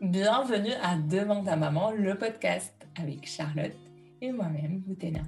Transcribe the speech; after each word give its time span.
Bienvenue 0.00 0.74
à 0.80 0.96
Demande 0.96 1.48
à 1.48 1.56
maman, 1.56 1.90
le 1.90 2.16
podcast 2.16 2.72
avec 3.00 3.26
Charlotte 3.26 3.74
et 4.20 4.30
moi-même, 4.30 4.78
Boutena. 4.78 5.22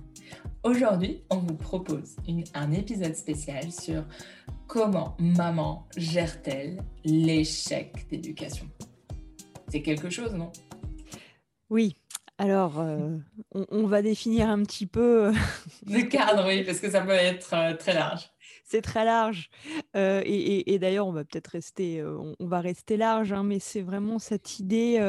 Aujourd'hui, 0.62 1.24
on 1.28 1.38
vous 1.38 1.56
propose 1.56 2.14
un 2.54 2.70
épisode 2.70 3.16
spécial 3.16 3.72
sur 3.72 4.04
comment 4.68 5.16
maman 5.18 5.88
gère-t-elle 5.96 6.84
l'échec 7.04 8.08
d'éducation. 8.10 8.66
C'est 9.68 9.82
quelque 9.82 10.08
chose, 10.08 10.34
non? 10.34 10.52
Oui. 11.68 11.96
Alors, 12.38 12.78
euh, 12.78 13.16
on, 13.52 13.86
va 13.88 14.02
définir 14.02 14.48
un 14.48 14.62
petit 14.62 14.86
peu. 14.86 15.26
Euh, 15.26 15.32
le 15.88 16.02
cadre, 16.02 16.46
oui, 16.46 16.62
parce 16.62 16.78
que 16.78 16.90
ça 16.90 17.00
peut 17.00 17.10
être 17.10 17.54
euh, 17.54 17.74
très 17.74 17.94
large 17.94 18.30
c'est 18.70 18.82
très 18.82 19.04
large. 19.04 19.50
et, 19.94 20.78
d'ailleurs, 20.78 21.08
on 21.08 21.12
va 21.12 21.24
peut-être 21.24 21.48
rester, 21.48 22.04
on, 22.04 22.46
va 22.46 22.60
rester 22.60 22.96
large, 22.96 23.32
hein, 23.32 23.42
mais 23.42 23.58
c'est 23.58 23.82
vraiment 23.82 24.20
cette 24.20 24.60
idée 24.60 25.00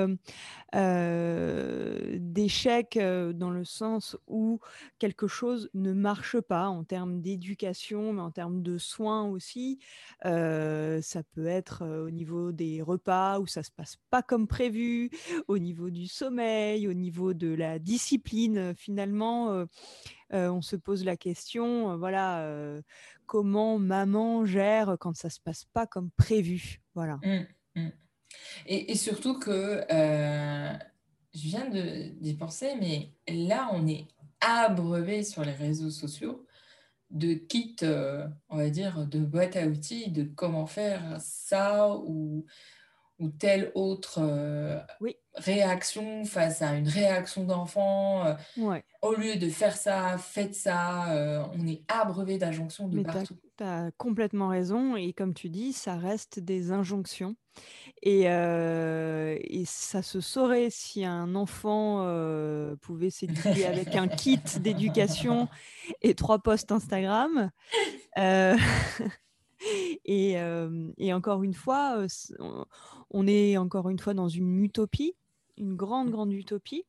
d'échec 2.19 2.97
dans 2.97 3.51
le 3.51 3.63
sens 3.63 4.17
où 4.27 4.59
quelque 4.97 5.27
chose 5.27 5.69
ne 5.75 5.93
marche 5.93 6.39
pas 6.39 6.67
en 6.69 6.83
termes 6.83 7.21
d'éducation, 7.21 8.13
mais 8.13 8.21
en 8.21 8.31
termes 8.31 8.63
de 8.63 8.79
soins 8.79 9.27
aussi. 9.27 9.77
ça 10.23 11.23
peut 11.35 11.45
être 11.45 11.85
au 11.85 12.09
niveau 12.09 12.51
des 12.51 12.81
repas 12.81 13.39
où 13.39 13.45
ça 13.45 13.61
se 13.61 13.71
passe 13.71 13.97
pas 14.09 14.23
comme 14.23 14.47
prévu, 14.47 15.11
au 15.47 15.59
niveau 15.59 15.91
du 15.91 16.07
sommeil, 16.07 16.87
au 16.87 16.93
niveau 16.93 17.35
de 17.35 17.53
la 17.53 17.77
discipline. 17.77 18.73
Finalement, 18.75 19.65
on 20.31 20.61
se 20.61 20.75
pose 20.75 21.03
la 21.03 21.17
question, 21.17 21.97
voilà, 21.97 22.81
comment 23.25 23.79
maman 23.79 24.45
gère 24.45 24.97
quand 24.99 25.15
ça 25.15 25.29
se 25.29 25.39
passe 25.39 25.65
pas 25.73 25.87
comme 25.87 26.11
prévu. 26.11 26.81
Voilà. 26.95 27.19
Mmh, 27.23 27.45
mmh. 27.75 27.89
Et, 28.65 28.95
surtout 28.95 29.39
que 29.39 29.83
je 29.89 31.47
viens 31.47 31.69
d'y 31.69 32.33
penser, 32.33 32.73
mais 32.79 33.11
là, 33.27 33.69
on 33.73 33.87
est 33.87 34.07
abreuvé 34.39 35.23
sur 35.23 35.43
les 35.43 35.53
réseaux 35.53 35.91
sociaux 35.91 36.45
de 37.11 37.33
kits, 37.33 37.75
on 38.49 38.57
va 38.57 38.69
dire, 38.69 39.05
de 39.05 39.19
boîtes 39.19 39.55
à 39.55 39.67
outils, 39.67 40.11
de 40.11 40.23
comment 40.23 40.65
faire 40.65 41.17
ça 41.19 41.95
ou, 41.97 42.45
ou 43.21 43.29
telle 43.29 43.71
autre 43.75 44.19
oui 44.99 45.15
réaction 45.35 46.25
face 46.25 46.61
à 46.61 46.73
une 46.75 46.87
réaction 46.87 47.43
d'enfant. 47.45 48.25
Euh, 48.25 48.79
au 49.01 49.13
lieu 49.13 49.37
de 49.37 49.49
faire 49.49 49.75
ça, 49.75 50.17
faites 50.17 50.55
ça. 50.55 51.11
Euh, 51.11 51.43
on 51.53 51.67
est 51.67 51.83
abreuvé 51.87 52.37
d'injonctions 52.37 52.87
de 52.87 53.01
partout. 53.01 53.37
Tu 53.57 53.63
as, 53.63 53.91
complètement 53.97 54.49
raison. 54.49 54.95
Et 54.95 55.13
comme 55.13 55.33
tu 55.33 55.49
dis, 55.49 55.73
ça 55.73 55.95
reste 55.95 56.39
des 56.39 56.71
injonctions. 56.71 57.35
Et, 58.01 58.23
euh, 58.25 59.37
et 59.41 59.65
ça 59.65 60.01
se 60.01 60.21
saurait 60.21 60.69
si 60.69 61.05
un 61.05 61.35
enfant 61.35 62.05
pouvait 62.81 63.09
s'éduquer 63.09 63.65
avec 63.65 63.95
un 63.95 64.07
kit 64.07 64.41
d'éducation 64.59 65.47
et 66.01 66.13
trois 66.15 66.39
posts 66.39 66.71
Instagram. 66.71 67.51
Et, 70.05 70.37
et, 70.97 71.13
encore 71.13 71.43
une 71.43 71.53
fois, 71.53 72.05
on 73.09 73.27
est 73.27 73.57
encore 73.57 73.89
une 73.89 73.99
fois 73.99 74.13
dans 74.13 74.29
une 74.29 74.63
utopie 74.63 75.15
une 75.61 75.75
grande, 75.75 76.09
mmh. 76.09 76.11
grande 76.11 76.33
utopie, 76.33 76.85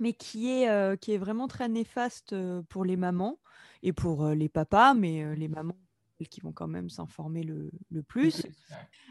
mais 0.00 0.12
qui 0.12 0.50
est, 0.50 0.68
euh, 0.68 0.96
qui 0.96 1.12
est 1.12 1.18
vraiment 1.18 1.48
très 1.48 1.68
néfaste 1.68 2.32
euh, 2.32 2.62
pour 2.68 2.84
les 2.84 2.96
mamans 2.96 3.38
et 3.82 3.92
pour 3.92 4.24
euh, 4.24 4.34
les 4.34 4.48
papas, 4.48 4.94
mais 4.94 5.36
les 5.36 5.48
mamans 5.48 5.76
qui 6.30 6.40
vont 6.40 6.50
quand 6.50 6.66
même 6.66 6.90
s'informer 6.90 7.44
le, 7.44 7.70
le, 7.92 8.02
plus. 8.02 8.44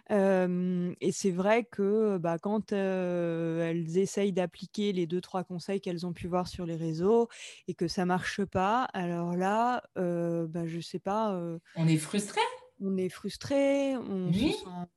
et 0.09 1.11
c'est 1.13 1.31
vrai 1.31 1.63
que 1.63 2.17
bah, 2.17 2.38
quand 2.38 2.73
elles 2.73 3.97
essayent 3.97 4.33
d'appliquer 4.33 4.91
les 4.91 5.08
deux, 5.08 5.21
trois 5.21 5.45
conseils 5.45 5.80
qu'elles 5.80 6.05
ont 6.05 6.11
pu 6.11 6.27
voir 6.27 6.49
sur 6.49 6.65
les 6.65 6.75
réseaux 6.75 7.30
et 7.70 7.76
que 7.76 7.87
ça 7.87 8.03
marche 8.05 8.43
pas, 8.43 8.83
alors 8.92 9.37
là, 9.37 9.83
bah, 9.95 10.65
je 10.65 10.81
sais 10.81 10.99
pas. 10.99 11.42
on 11.77 11.87
est 11.87 11.95
frustré 11.95 12.42
On 12.80 12.98
est 12.98 13.10
frustré, 13.10 13.98
on 13.98 14.32
se 14.32 14.39
sent 14.39 14.88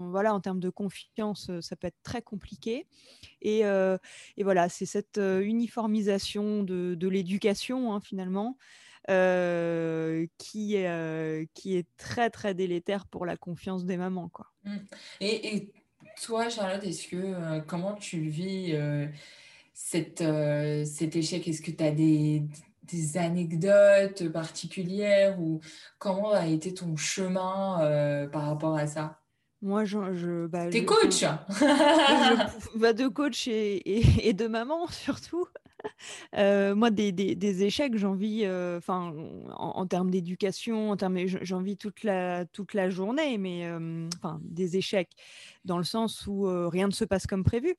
voilà, 0.00 0.32
en 0.34 0.40
termes 0.40 0.60
de 0.60 0.70
confiance, 0.70 1.50
ça 1.60 1.76
peut 1.76 1.86
être 1.86 2.02
très 2.02 2.22
compliqué. 2.22 2.86
Et, 3.42 3.62
voilà, 4.38 4.68
c'est 4.68 4.86
cette 4.86 5.18
uniformisation 5.18 6.62
de, 6.62 7.08
l'éducation, 7.08 7.92
hein, 7.92 8.00
finalement, 8.00 8.56
qui, 9.08 10.76
qui 11.54 11.76
est 11.76 11.86
très, 11.96 12.30
très 12.30 12.54
délétère 12.54 13.06
pour 13.06 13.26
la 13.26 13.36
confiance 13.36 13.84
des 13.84 13.96
mamans. 13.96 14.28
Quoi. 14.28 14.46
Mmh. 14.64 14.76
Et, 15.20 15.70
toi, 16.22 16.48
Charlotte, 16.48 16.84
est-ce 16.84 17.08
que, 17.08 17.60
comment 17.60 17.94
tu 17.94 18.20
vis 18.20 18.74
cet 19.74 20.22
échec? 20.22 21.46
Est-ce 21.46 21.62
que 21.62 21.70
tu 21.70 21.84
as 21.84 21.92
des, 21.92 22.42
des 22.92 23.16
anecdotes 23.16 24.28
particulières 24.32 25.40
ou 25.40 25.60
comment 25.98 26.32
a 26.32 26.46
été 26.46 26.74
ton 26.74 26.96
chemin 26.96 28.28
par 28.32 28.46
rapport 28.46 28.76
à 28.76 28.86
ça? 28.86 29.20
Moi, 29.62 29.84
je. 29.84 30.46
bah, 30.46 30.68
T'es 30.70 30.84
coach 30.84 31.22
bah, 32.76 32.92
De 32.94 33.08
coach 33.08 33.46
et, 33.46 34.28
et, 34.28 34.32
de 34.32 34.46
maman, 34.46 34.86
surtout. 34.90 35.46
Euh, 36.36 36.74
moi, 36.74 36.90
des, 36.90 37.12
des, 37.12 37.64
échecs, 37.64 37.96
j'en 37.96 38.14
vis, 38.14 38.44
euh, 38.44 38.78
enfin, 38.78 39.14
en, 39.54 39.86
termes 39.86 40.10
d'éducation, 40.10 40.90
en 40.90 40.96
termes, 40.96 41.18
j'en 41.26 41.60
vis 41.60 41.76
toute 41.76 42.04
la, 42.04 42.46
toute 42.46 42.74
la 42.74 42.90
journée, 42.90 43.38
mais 43.38 43.66
euh, 43.66 44.08
enfin, 44.16 44.40
des 44.42 44.76
échecs 44.76 45.10
dans 45.64 45.78
le 45.78 45.84
sens 45.84 46.26
où 46.26 46.44
rien 46.68 46.86
ne 46.86 46.92
se 46.92 47.04
passe 47.04 47.26
comme 47.26 47.44
prévu. 47.44 47.74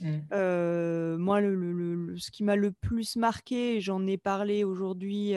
Mmh. 0.00 1.16
moi, 1.16 1.40
le, 1.40 1.54
le, 1.54 1.72
ce 2.18 2.30
qui 2.30 2.44
m'a 2.44 2.56
le 2.56 2.72
plus 2.72 3.16
marqué, 3.16 3.80
j'en 3.80 4.06
ai 4.06 4.18
parlé 4.18 4.64
aujourd'hui 4.64 5.34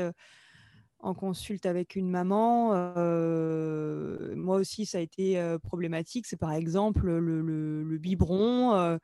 en 1.01 1.13
consulte 1.13 1.65
avec 1.65 1.95
une 1.95 2.09
maman, 2.09 2.71
euh, 2.73 4.35
moi 4.35 4.57
aussi 4.57 4.85
ça 4.85 4.97
a 4.97 5.01
été 5.01 5.39
euh, 5.39 5.57
problématique. 5.57 6.27
C'est 6.27 6.37
par 6.37 6.51
exemple 6.51 7.09
le, 7.09 7.97
biberon. 7.97 8.97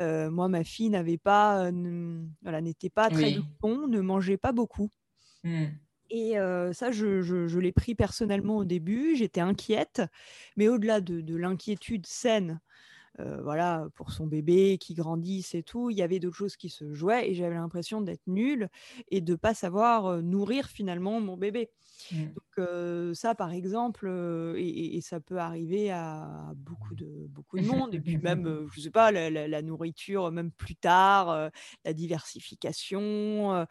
Euh, 0.00 0.30
moi, 0.30 0.48
ma 0.48 0.64
fille 0.64 0.90
n'avait 0.90 1.18
pas, 1.18 1.70
voilà, 2.42 2.60
n'était 2.60 2.90
pas 2.90 3.08
très 3.08 3.38
bon, 3.60 3.88
ne 3.88 4.00
mangeait 4.00 4.36
pas 4.36 4.52
beaucoup. 4.52 4.90
Mmh. 5.44 5.64
Et 6.10 6.34
ça, 6.72 6.90
je, 6.90 7.58
l'ai 7.58 7.72
pris 7.72 7.94
personnellement 7.94 8.58
au 8.58 8.64
début. 8.64 9.16
J'étais 9.16 9.40
inquiète, 9.40 10.02
mais 10.56 10.68
au-delà 10.68 11.00
de 11.00 11.36
l'inquiétude 11.36 12.06
saine 12.06 12.60
euh, 13.20 13.40
voilà, 13.42 13.88
pour 13.96 14.12
son 14.12 14.26
bébé 14.26 14.78
qui 14.78 14.94
grandisse 14.94 15.54
et 15.54 15.64
tout. 15.64 15.90
Il 15.90 15.96
y 15.96 16.02
avait 16.02 16.20
d'autres 16.20 16.36
choses 16.36 16.56
qui 16.56 16.68
se 16.68 16.94
jouaient 16.94 17.28
et 17.28 17.34
j'avais 17.34 17.56
l'impression 17.56 18.00
d'être 18.00 18.26
nulle 18.28 18.68
et 19.10 19.20
de 19.20 19.34
pas 19.34 19.54
savoir 19.54 20.06
euh, 20.06 20.20
nourrir 20.20 20.66
finalement 20.66 21.20
mon 21.20 21.36
bébé. 21.36 21.68
Mmh. 22.12 22.24
Donc 22.26 22.58
euh, 22.58 23.14
ça, 23.14 23.34
par 23.34 23.50
exemple, 23.50 24.08
et, 24.56 25.00
ça 25.00 25.18
peut 25.18 25.38
arriver 25.38 25.90
à 25.90 26.52
beaucoup 26.54 26.94
de 26.94 27.26
beaucoup 27.28 27.58
de 27.58 27.66
monde. 27.66 27.94
Et 27.94 28.00
puis 28.00 28.18
même, 28.18 28.68
je 28.72 28.80
sais 28.80 28.90
pas, 28.90 29.10
la, 29.10 29.62
nourriture, 29.62 30.30
même 30.30 30.52
plus 30.52 30.76
tard, 30.76 31.50
la 31.84 31.92
diversification. 31.92 33.66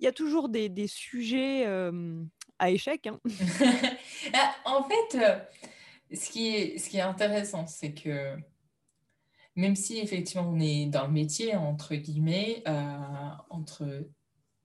Il 0.00 0.04
y 0.04 0.08
a 0.08 0.12
toujours 0.12 0.50
des, 0.50 0.86
sujets 0.86 1.64
à 2.58 2.70
échec. 2.70 3.06
Hein. 3.06 3.20
Ah, 4.34 4.54
en 4.66 4.84
fait, 4.84 5.18
ce 6.14 6.30
qui 6.30 6.48
est, 6.48 6.78
ce 6.78 6.88
qui 6.90 6.98
est 6.98 7.02
intéressant, 7.02 7.66
c'est 7.66 7.92
que 7.92 8.36
même 9.54 9.76
si 9.76 9.98
effectivement 9.98 10.48
on 10.48 10.60
est 10.60 10.86
dans 10.86 11.06
le 11.06 11.12
métier, 11.12 11.54
entre 11.56 11.94
guillemets, 11.94 12.62
euh, 12.66 13.30
entre 13.50 14.08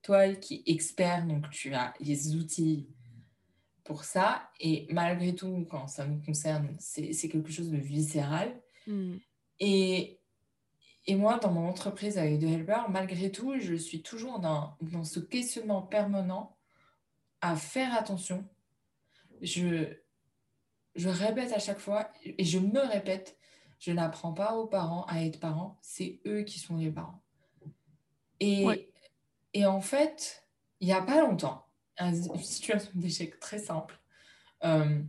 toi 0.02 0.34
qui 0.34 0.62
es 0.66 0.72
expert, 0.72 1.26
donc 1.26 1.50
tu 1.50 1.74
as 1.74 1.94
les 2.00 2.34
outils 2.34 2.88
pour 3.84 4.04
ça, 4.04 4.50
et 4.60 4.86
malgré 4.90 5.34
tout, 5.34 5.66
quand 5.70 5.88
ça 5.88 6.06
nous 6.06 6.20
concerne, 6.20 6.76
c'est 6.78 7.28
quelque 7.28 7.50
chose 7.50 7.70
de 7.70 7.78
viscéral. 7.78 8.60
Hmm. 8.86 9.16
Et, 9.60 10.20
et 11.06 11.16
moi, 11.16 11.38
dans 11.38 11.50
mon 11.50 11.66
entreprise 11.66 12.18
avec 12.18 12.40
The 12.40 12.44
Helper, 12.44 12.82
malgré 12.90 13.32
tout, 13.32 13.58
je 13.58 13.74
suis 13.74 14.02
toujours 14.02 14.40
dans, 14.40 14.76
dans 14.82 15.04
ce 15.04 15.20
questionnement 15.20 15.80
permanent 15.80 16.54
à 17.40 17.56
faire 17.56 17.94
attention. 17.94 18.46
Je, 19.40 19.96
je 20.94 21.08
répète 21.08 21.52
à 21.52 21.58
chaque 21.58 21.78
fois, 21.78 22.10
et 22.22 22.44
je 22.44 22.58
me 22.58 22.80
répète, 22.80 23.37
je 23.78 23.92
n'apprends 23.92 24.32
pas 24.32 24.54
aux 24.54 24.66
parents 24.66 25.04
à 25.06 25.22
être 25.24 25.40
parents, 25.40 25.78
c'est 25.82 26.20
eux 26.26 26.42
qui 26.42 26.58
sont 26.58 26.76
les 26.76 26.90
parents. 26.90 27.22
Et, 28.40 28.66
et 29.54 29.66
en 29.66 29.80
fait, 29.80 30.48
il 30.80 30.86
n'y 30.86 30.92
a 30.92 31.02
pas 31.02 31.20
longtemps, 31.20 31.66
une 31.98 32.38
situation 32.38 32.90
d'échec 32.94 33.38
très 33.40 33.58
simple, 33.58 33.98
euh, 34.64 35.02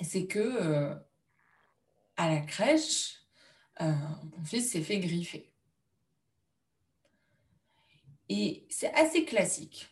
c'est 0.00 0.26
que 0.26 0.38
euh, 0.38 0.94
à 2.16 2.28
la 2.28 2.40
crèche, 2.40 3.22
euh, 3.80 3.92
mon 4.36 4.44
fils 4.44 4.70
s'est 4.70 4.82
fait 4.82 4.98
griffer. 4.98 5.52
Et 8.28 8.66
c'est 8.70 8.92
assez 8.94 9.24
classique, 9.24 9.88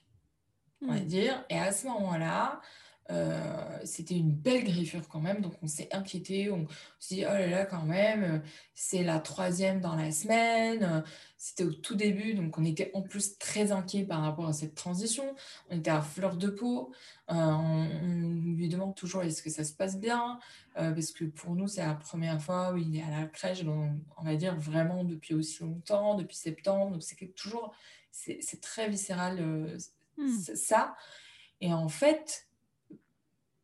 on 0.83 0.89
va 0.89 1.01
hmm. 1.01 1.05
dire. 1.05 1.45
Et 1.51 1.59
à 1.59 1.71
ce 1.71 1.87
moment-là, 1.87 2.61
Euh, 3.11 3.79
c'était 3.85 4.17
une 4.17 4.33
belle 4.33 4.65
griffure 4.65 5.07
quand 5.09 5.21
même, 5.21 5.43
donc 5.43 5.53
on 5.63 5.67
s'est 5.67 5.89
inquiété, 5.93 6.51
on 6.51 6.67
s'est 6.99 7.17
dit, 7.17 7.25
oh 7.27 7.33
là 7.33 7.47
là, 7.47 7.67
quand 7.67 7.85
même, 7.85 8.43
c'est 8.75 9.03
la 9.03 9.19
troisième 9.21 9.81
dans 9.81 9.95
la 9.95 10.11
semaine, 10.11 11.05
c'était 11.37 11.65
au 11.65 11.73
tout 11.73 11.97
début, 11.97 12.33
donc 12.33 12.57
on 12.57 12.65
était 12.65 12.91
en 12.95 13.03
plus 13.03 13.37
très 13.37 13.73
inquiet 13.73 14.05
par 14.05 14.23
rapport 14.23 14.49
à 14.49 14.55
cette 14.55 14.75
transition, 14.75 15.35
on 15.69 15.79
était 15.79 15.91
à 15.91 16.01
fleur 16.01 16.37
de 16.37 16.49
peau, 16.49 16.93
euh, 17.31 17.35
on, 17.35 17.85
lui 18.57 18.69
demande 18.69 18.95
toujours 18.95 19.23
est-ce 19.23 19.43
que 19.43 19.51
ça 19.51 19.65
se 19.65 19.75
passe 19.75 19.99
bien, 19.99 20.39
euh, 20.79 20.93
parce 20.93 21.11
que 21.11 21.25
pour 21.25 21.55
nous, 21.57 21.69
c'est 21.69 21.85
la 21.85 21.95
première 21.95 22.41
fois 22.41 22.73
où 22.73 22.79
il 22.79 22.97
est 22.97 23.03
à 23.03 23.11
la 23.11 23.27
crèche, 23.27 23.63
on 23.67 24.25
va 24.25 24.35
dire 24.37 24.57
vraiment 24.57 25.05
depuis 25.05 25.35
aussi 25.35 25.63
longtemps, 25.63 26.15
depuis 26.15 26.37
septembre, 26.37 26.93
donc 26.93 27.03
c'est 27.03 27.35
toujours, 27.35 27.75
c'est 28.11 28.61
très 28.63 28.89
viscéral 28.89 29.77
hmm. 30.17 30.29
ça. 30.55 30.97
Et 31.61 31.73
en 31.73 31.89
fait, 31.89 32.47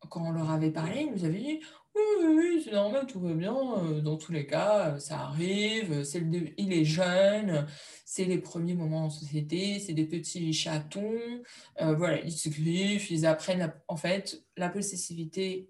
quand 0.09 0.21
on 0.27 0.31
leur 0.31 0.49
avait 0.51 0.71
parlé, 0.71 1.01
ils 1.01 1.11
nous 1.11 1.25
avaient 1.25 1.39
dit 1.39 1.59
oui, 1.93 2.25
oui, 2.25 2.61
c'est 2.63 2.71
normal, 2.71 3.05
tout 3.05 3.19
va 3.19 3.33
bien. 3.33 3.55
Euh, 3.55 4.01
dans 4.01 4.17
tous 4.17 4.31
les 4.31 4.45
cas, 4.47 4.93
euh, 4.95 4.99
ça 4.99 5.19
arrive. 5.19 6.03
C'est 6.03 6.23
il 6.57 6.73
est 6.73 6.85
jeune. 6.85 7.67
C'est 8.05 8.25
les 8.25 8.37
premiers 8.37 8.75
moments 8.75 9.05
en 9.05 9.09
société. 9.09 9.79
C'est 9.79 9.93
des 9.93 10.05
petits 10.05 10.53
chatons. 10.53 11.43
Euh, 11.81 11.93
voilà, 11.95 12.21
ils 12.21 12.31
se 12.31 12.49
griffent. 12.49 13.11
Ils 13.11 13.25
apprennent. 13.25 13.73
En 13.87 13.97
fait, 13.97 14.41
la 14.55 14.69
possessivité 14.69 15.69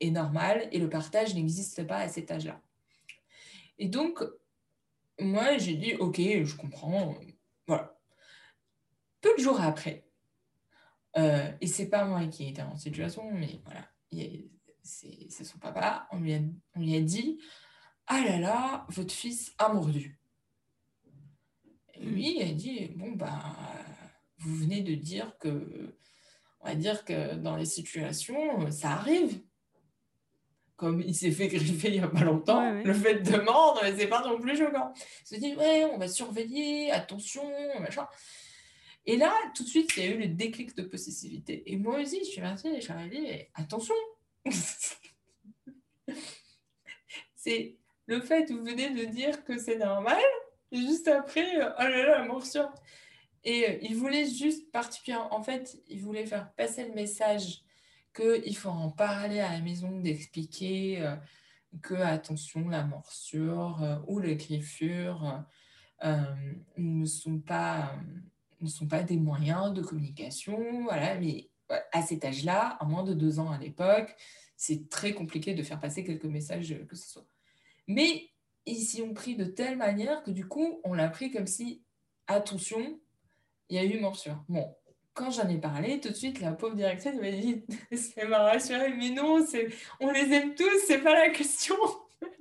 est 0.00 0.10
normale 0.10 0.68
et 0.72 0.78
le 0.78 0.88
partage 0.88 1.34
n'existe 1.34 1.86
pas 1.86 1.98
à 1.98 2.08
cet 2.08 2.30
âge-là. 2.30 2.60
Et 3.78 3.88
donc, 3.88 4.24
moi, 5.20 5.56
j'ai 5.58 5.74
dit 5.74 5.94
ok, 5.94 6.16
je 6.18 6.56
comprends. 6.56 7.14
Voilà. 7.68 7.96
Peu 9.20 9.30
de 9.36 9.42
jours 9.42 9.60
après, 9.60 10.07
euh, 11.18 11.50
et 11.60 11.66
c'est 11.66 11.88
pas 11.88 12.04
moi 12.04 12.26
qui 12.26 12.48
étais 12.48 12.62
en 12.62 12.76
situation, 12.76 13.30
mais 13.32 13.60
voilà, 13.64 13.88
c'est 14.82 15.44
son 15.44 15.58
papa. 15.58 16.06
On 16.12 16.18
lui, 16.18 16.34
a, 16.34 16.38
on 16.76 16.80
lui 16.80 16.96
a 16.96 17.00
dit 17.00 17.40
Ah 18.06 18.22
là 18.24 18.38
là, 18.38 18.86
votre 18.90 19.12
fils 19.12 19.52
a 19.58 19.72
mordu. 19.72 20.20
Et 21.94 22.04
lui, 22.04 22.36
il 22.36 22.42
a 22.42 22.52
dit 22.52 22.92
Bon, 22.94 23.12
bah, 23.12 23.42
vous 24.38 24.54
venez 24.54 24.82
de 24.82 24.94
dire 24.94 25.36
que, 25.38 25.96
on 26.60 26.68
va 26.68 26.74
dire 26.74 27.04
que 27.04 27.34
dans 27.34 27.56
les 27.56 27.66
situations, 27.66 28.70
ça 28.70 28.92
arrive. 28.92 29.42
Comme 30.76 31.00
il 31.00 31.14
s'est 31.14 31.32
fait 31.32 31.48
griffer 31.48 31.88
il 31.88 31.94
n'y 31.94 32.04
a 32.04 32.06
pas 32.06 32.22
longtemps, 32.22 32.70
le 32.70 32.94
fait 32.94 33.16
de 33.16 33.36
mordre, 33.38 33.80
c'est 33.96 34.06
pas 34.06 34.24
non 34.24 34.38
plus 34.38 34.56
choquant. 34.56 34.92
Il 35.22 35.26
se 35.26 35.40
dit 35.40 35.56
Ouais, 35.56 35.84
on 35.92 35.98
va 35.98 36.06
surveiller, 36.06 36.92
attention, 36.92 37.42
machin. 37.80 38.06
Et 39.08 39.16
là, 39.16 39.34
tout 39.54 39.64
de 39.64 39.68
suite, 39.68 39.90
il 39.96 40.04
y 40.04 40.06
a 40.06 40.10
eu 40.10 40.18
le 40.18 40.28
déclic 40.28 40.76
de 40.76 40.82
possessivité. 40.82 41.62
Et 41.72 41.78
moi 41.78 41.98
aussi, 41.98 42.18
je 42.18 42.24
suis 42.28 42.42
partie 42.42 42.68
et 42.68 42.82
je 42.82 42.92
suis 42.92 43.10
dit, 43.10 43.26
attention 43.54 43.94
C'est 47.34 47.78
le 48.04 48.20
fait, 48.20 48.50
vous 48.50 48.62
venez 48.62 48.90
de 48.90 49.06
dire 49.06 49.44
que 49.44 49.56
c'est 49.56 49.78
normal, 49.78 50.20
et 50.72 50.76
juste 50.76 51.08
après, 51.08 51.46
oh 51.56 51.82
là 51.82 51.88
là, 51.88 52.18
la 52.18 52.24
morsure. 52.26 52.70
Et 53.44 53.66
euh, 53.66 53.78
il 53.80 53.96
voulait 53.96 54.26
juste 54.26 54.70
particulièrement, 54.72 55.32
en 55.34 55.42
fait, 55.42 55.82
il 55.88 56.02
voulait 56.02 56.26
faire 56.26 56.52
passer 56.52 56.86
le 56.86 56.92
message 56.92 57.62
qu'il 58.14 58.56
faut 58.58 58.68
en 58.68 58.90
parler 58.90 59.40
à 59.40 59.52
la 59.52 59.60
maison, 59.60 60.00
d'expliquer 60.00 61.00
euh, 61.00 61.16
que, 61.80 61.94
attention, 61.94 62.68
la 62.68 62.84
morsure 62.84 63.82
euh, 63.82 63.96
ou 64.06 64.18
les 64.18 64.36
griffures 64.36 65.44
ne 66.76 67.06
sont 67.06 67.40
pas 67.40 67.96
ne 68.60 68.68
sont 68.68 68.86
pas 68.86 69.02
des 69.02 69.16
moyens 69.16 69.72
de 69.72 69.82
communication. 69.82 70.84
Voilà, 70.84 71.14
mais 71.16 71.48
à 71.92 72.02
cet 72.02 72.24
âge-là, 72.24 72.76
à 72.80 72.84
moins 72.84 73.04
de 73.04 73.14
deux 73.14 73.38
ans 73.38 73.50
à 73.50 73.58
l'époque, 73.58 74.14
c'est 74.56 74.88
très 74.88 75.12
compliqué 75.12 75.54
de 75.54 75.62
faire 75.62 75.80
passer 75.80 76.04
quelques 76.04 76.24
messages 76.24 76.74
que 76.88 76.96
ce 76.96 77.08
soit. 77.08 77.26
Mais 77.86 78.30
ils 78.66 78.76
s'y 78.76 79.02
ont 79.02 79.14
pris 79.14 79.36
de 79.36 79.44
telle 79.44 79.76
manière 79.76 80.22
que 80.22 80.30
du 80.30 80.46
coup, 80.46 80.80
on 80.84 80.94
l'a 80.94 81.08
pris 81.08 81.30
comme 81.30 81.46
si, 81.46 81.82
attention, 82.26 83.00
il 83.68 83.76
y 83.76 83.78
a 83.78 83.84
eu 83.84 84.00
morsure. 84.00 84.42
Bon, 84.48 84.74
quand 85.14 85.30
j'en 85.30 85.48
ai 85.48 85.58
parlé, 85.58 86.00
tout 86.00 86.10
de 86.10 86.14
suite, 86.14 86.40
la 86.40 86.52
pauvre 86.52 86.76
directrice 86.76 87.14
m'a 87.14 87.30
dit, 87.30 87.64
ça 87.96 88.26
m'a 88.26 88.38
rassuré, 88.38 88.94
mais 88.94 89.10
non, 89.10 89.44
on 90.00 90.10
les 90.10 90.32
aime 90.32 90.54
tous, 90.54 90.78
c'est 90.86 91.02
pas 91.02 91.14
la 91.14 91.30
question. 91.30 91.76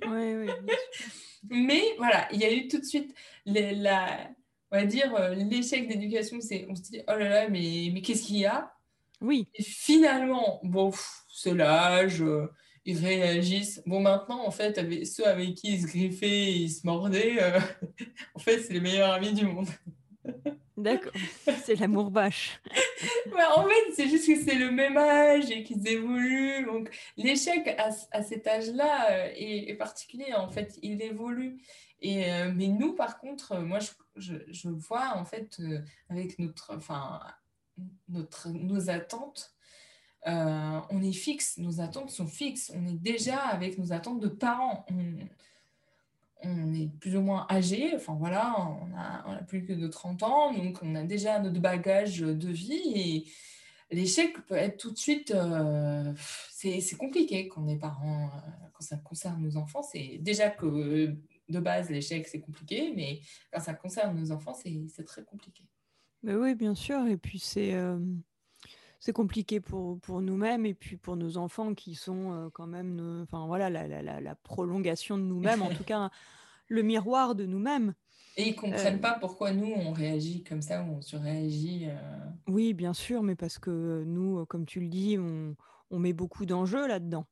Oui, 0.07 0.35
oui. 0.35 0.49
mais 1.49 1.83
voilà, 1.97 2.27
il 2.31 2.39
y 2.39 2.45
a 2.45 2.51
eu 2.51 2.67
tout 2.67 2.79
de 2.79 2.85
suite 2.85 3.13
les, 3.45 3.73
la, 3.75 4.29
on 4.71 4.77
va 4.77 4.85
dire, 4.85 5.15
euh, 5.15 5.33
l'échec 5.33 5.87
d'éducation, 5.87 6.39
c'est 6.41 6.67
on 6.69 6.75
se 6.75 6.81
dit, 6.81 7.01
oh 7.07 7.11
là 7.11 7.29
là, 7.29 7.49
mais, 7.49 7.89
mais 7.93 8.01
qu'est-ce 8.01 8.23
qu'il 8.23 8.37
y 8.37 8.45
a? 8.45 8.73
Oui. 9.21 9.47
Et 9.55 9.63
finalement, 9.63 10.59
bon, 10.63 10.91
c'est 11.33 11.53
l'âge, 11.53 12.21
euh, 12.21 12.47
ils 12.85 12.99
réagissent. 12.99 13.81
Bon, 13.85 13.99
maintenant, 13.99 14.45
en 14.45 14.51
fait, 14.51 14.77
avec, 14.77 15.07
ceux 15.07 15.25
avec 15.27 15.55
qui 15.55 15.73
ils 15.73 15.81
se 15.81 15.87
griffaient, 15.87 16.51
ils 16.51 16.69
se 16.69 16.85
mordaient, 16.85 17.41
euh, 17.41 17.59
en 18.35 18.39
fait, 18.39 18.59
c'est 18.59 18.73
les 18.73 18.81
meilleurs 18.81 19.11
amis 19.11 19.33
du 19.33 19.45
monde. 19.45 19.69
D'accord, 20.77 21.11
c'est 21.65 21.75
l'amour 21.75 22.11
vache. 22.11 22.61
en 23.55 23.63
fait, 23.63 23.93
c'est 23.95 24.07
juste 24.07 24.27
que 24.27 24.39
c'est 24.39 24.55
le 24.55 24.69
même 24.69 24.95
âge 24.95 25.49
et 25.49 25.63
qu'ils 25.63 25.87
évoluent. 25.87 26.65
Donc, 26.65 26.95
l'échec 27.17 27.67
à, 27.79 27.89
à, 28.11 28.21
cet 28.21 28.45
âge-là 28.45 29.31
est, 29.35 29.69
est, 29.69 29.73
particulier. 29.73 30.33
En 30.35 30.49
fait, 30.49 30.77
il 30.83 31.01
évolue. 31.01 31.59
Et, 32.01 32.31
euh, 32.31 32.51
mais 32.53 32.67
nous, 32.67 32.93
par 32.93 33.19
contre, 33.19 33.53
euh, 33.53 33.61
moi, 33.61 33.79
je, 34.15 34.35
je, 34.49 34.69
vois 34.69 35.15
en 35.15 35.25
fait 35.25 35.57
euh, 35.59 35.81
avec 36.09 36.37
notre, 36.37 36.75
enfin, 36.75 37.21
notre, 38.07 38.49
nos 38.49 38.89
attentes, 38.89 39.53
on 40.25 41.01
est 41.01 41.13
fixe, 41.13 41.57
nos 41.57 41.79
attentes 41.79 42.11
sont 42.11 42.27
fixes. 42.27 42.71
On 42.75 42.85
est 42.85 43.01
déjà 43.01 43.39
avec 43.39 43.77
nos 43.77 43.93
attentes 43.93 44.19
de 44.19 44.27
parents. 44.27 44.85
On, 44.91 45.15
est 46.43 46.89
plus 46.99 47.15
ou 47.15 47.21
moins 47.21 47.45
âgé, 47.49 47.93
enfin 47.95 48.15
voilà, 48.15 48.55
on 48.59 48.95
a, 48.95 49.25
on 49.27 49.45
plus 49.45 49.65
que 49.65 49.73
de 49.73 49.87
30 49.87 50.23
ans, 50.23 50.53
donc 50.53 50.79
on 50.81 50.95
a 50.95 51.03
déjà 51.03 51.39
notre 51.39 51.59
bagage 51.59 52.19
de 52.19 52.49
vie 52.49 52.93
et 52.95 53.95
l'échec 53.95 54.33
peut 54.45 54.55
être 54.55 54.77
tout 54.77 54.91
de 54.91 54.97
suite, 54.97 55.33
c'est 56.51 56.97
compliqué 56.97 57.47
quand 57.47 57.63
on 57.63 57.67
est 57.67 57.77
parents, 57.77 58.29
quand 58.73 58.83
ça 58.83 58.97
concerne 58.97 59.41
nos 59.41 59.57
enfants. 59.57 59.81
C'est 59.81 60.17
déjà 60.19 60.49
que 60.49 61.15
de 61.49 61.59
base, 61.59 61.89
l'échec, 61.89 62.27
c'est 62.27 62.39
compliqué, 62.39 62.91
mais 62.95 63.21
quand 63.51 63.61
ça 63.61 63.73
concerne 63.73 64.19
nos 64.19 64.31
enfants, 64.31 64.53
c'est 64.53 65.03
très 65.05 65.23
compliqué. 65.23 65.63
Mais 66.23 66.35
oui, 66.35 66.55
bien 66.55 66.75
sûr. 66.75 67.05
Et 67.07 67.17
puis, 67.17 67.39
c'est 67.39 67.73
euh, 67.73 67.99
c'est 68.99 69.13
compliqué 69.13 69.59
pour, 69.59 69.99
pour 69.99 70.21
nous-mêmes 70.21 70.65
et 70.65 70.73
puis 70.73 70.97
pour 70.97 71.15
nos 71.15 71.37
enfants 71.37 71.73
qui 71.73 71.95
sont 71.95 72.33
euh, 72.33 72.49
quand 72.51 72.67
même 72.67 73.21
enfin, 73.23 73.45
voilà, 73.45 73.69
la, 73.69 73.87
la, 73.87 74.21
la, 74.21 74.35
prolongation 74.35 75.17
de 75.17 75.23
nous-mêmes, 75.23 75.61
en 75.61 75.69
tout 75.69 75.83
cas, 75.85 76.09
le 76.67 76.81
miroir 76.81 77.35
de 77.35 77.45
nous-mêmes. 77.45 77.93
Et 78.37 78.49
ils 78.49 78.55
ne 78.55 78.59
comprennent 78.59 78.97
euh, 78.97 78.99
pas 78.99 79.17
pourquoi 79.19 79.51
nous, 79.51 79.71
on 79.71 79.93
réagit 79.93 80.43
comme 80.43 80.61
ça 80.61 80.83
ou 80.83 80.97
on 80.97 81.01
surréagit. 81.01 81.87
Oui, 82.47 82.73
bien 82.73 82.93
sûr, 82.93 83.23
mais 83.23 83.35
parce 83.35 83.57
que 83.57 84.03
nous, 84.05 84.45
comme 84.45 84.65
tu 84.65 84.79
le 84.79 84.87
dis, 84.87 85.17
on, 85.19 85.55
on 85.89 85.99
met 85.99 86.13
beaucoup 86.13 86.45
d'enjeux 86.45 86.87
là-dedans. 86.87 87.25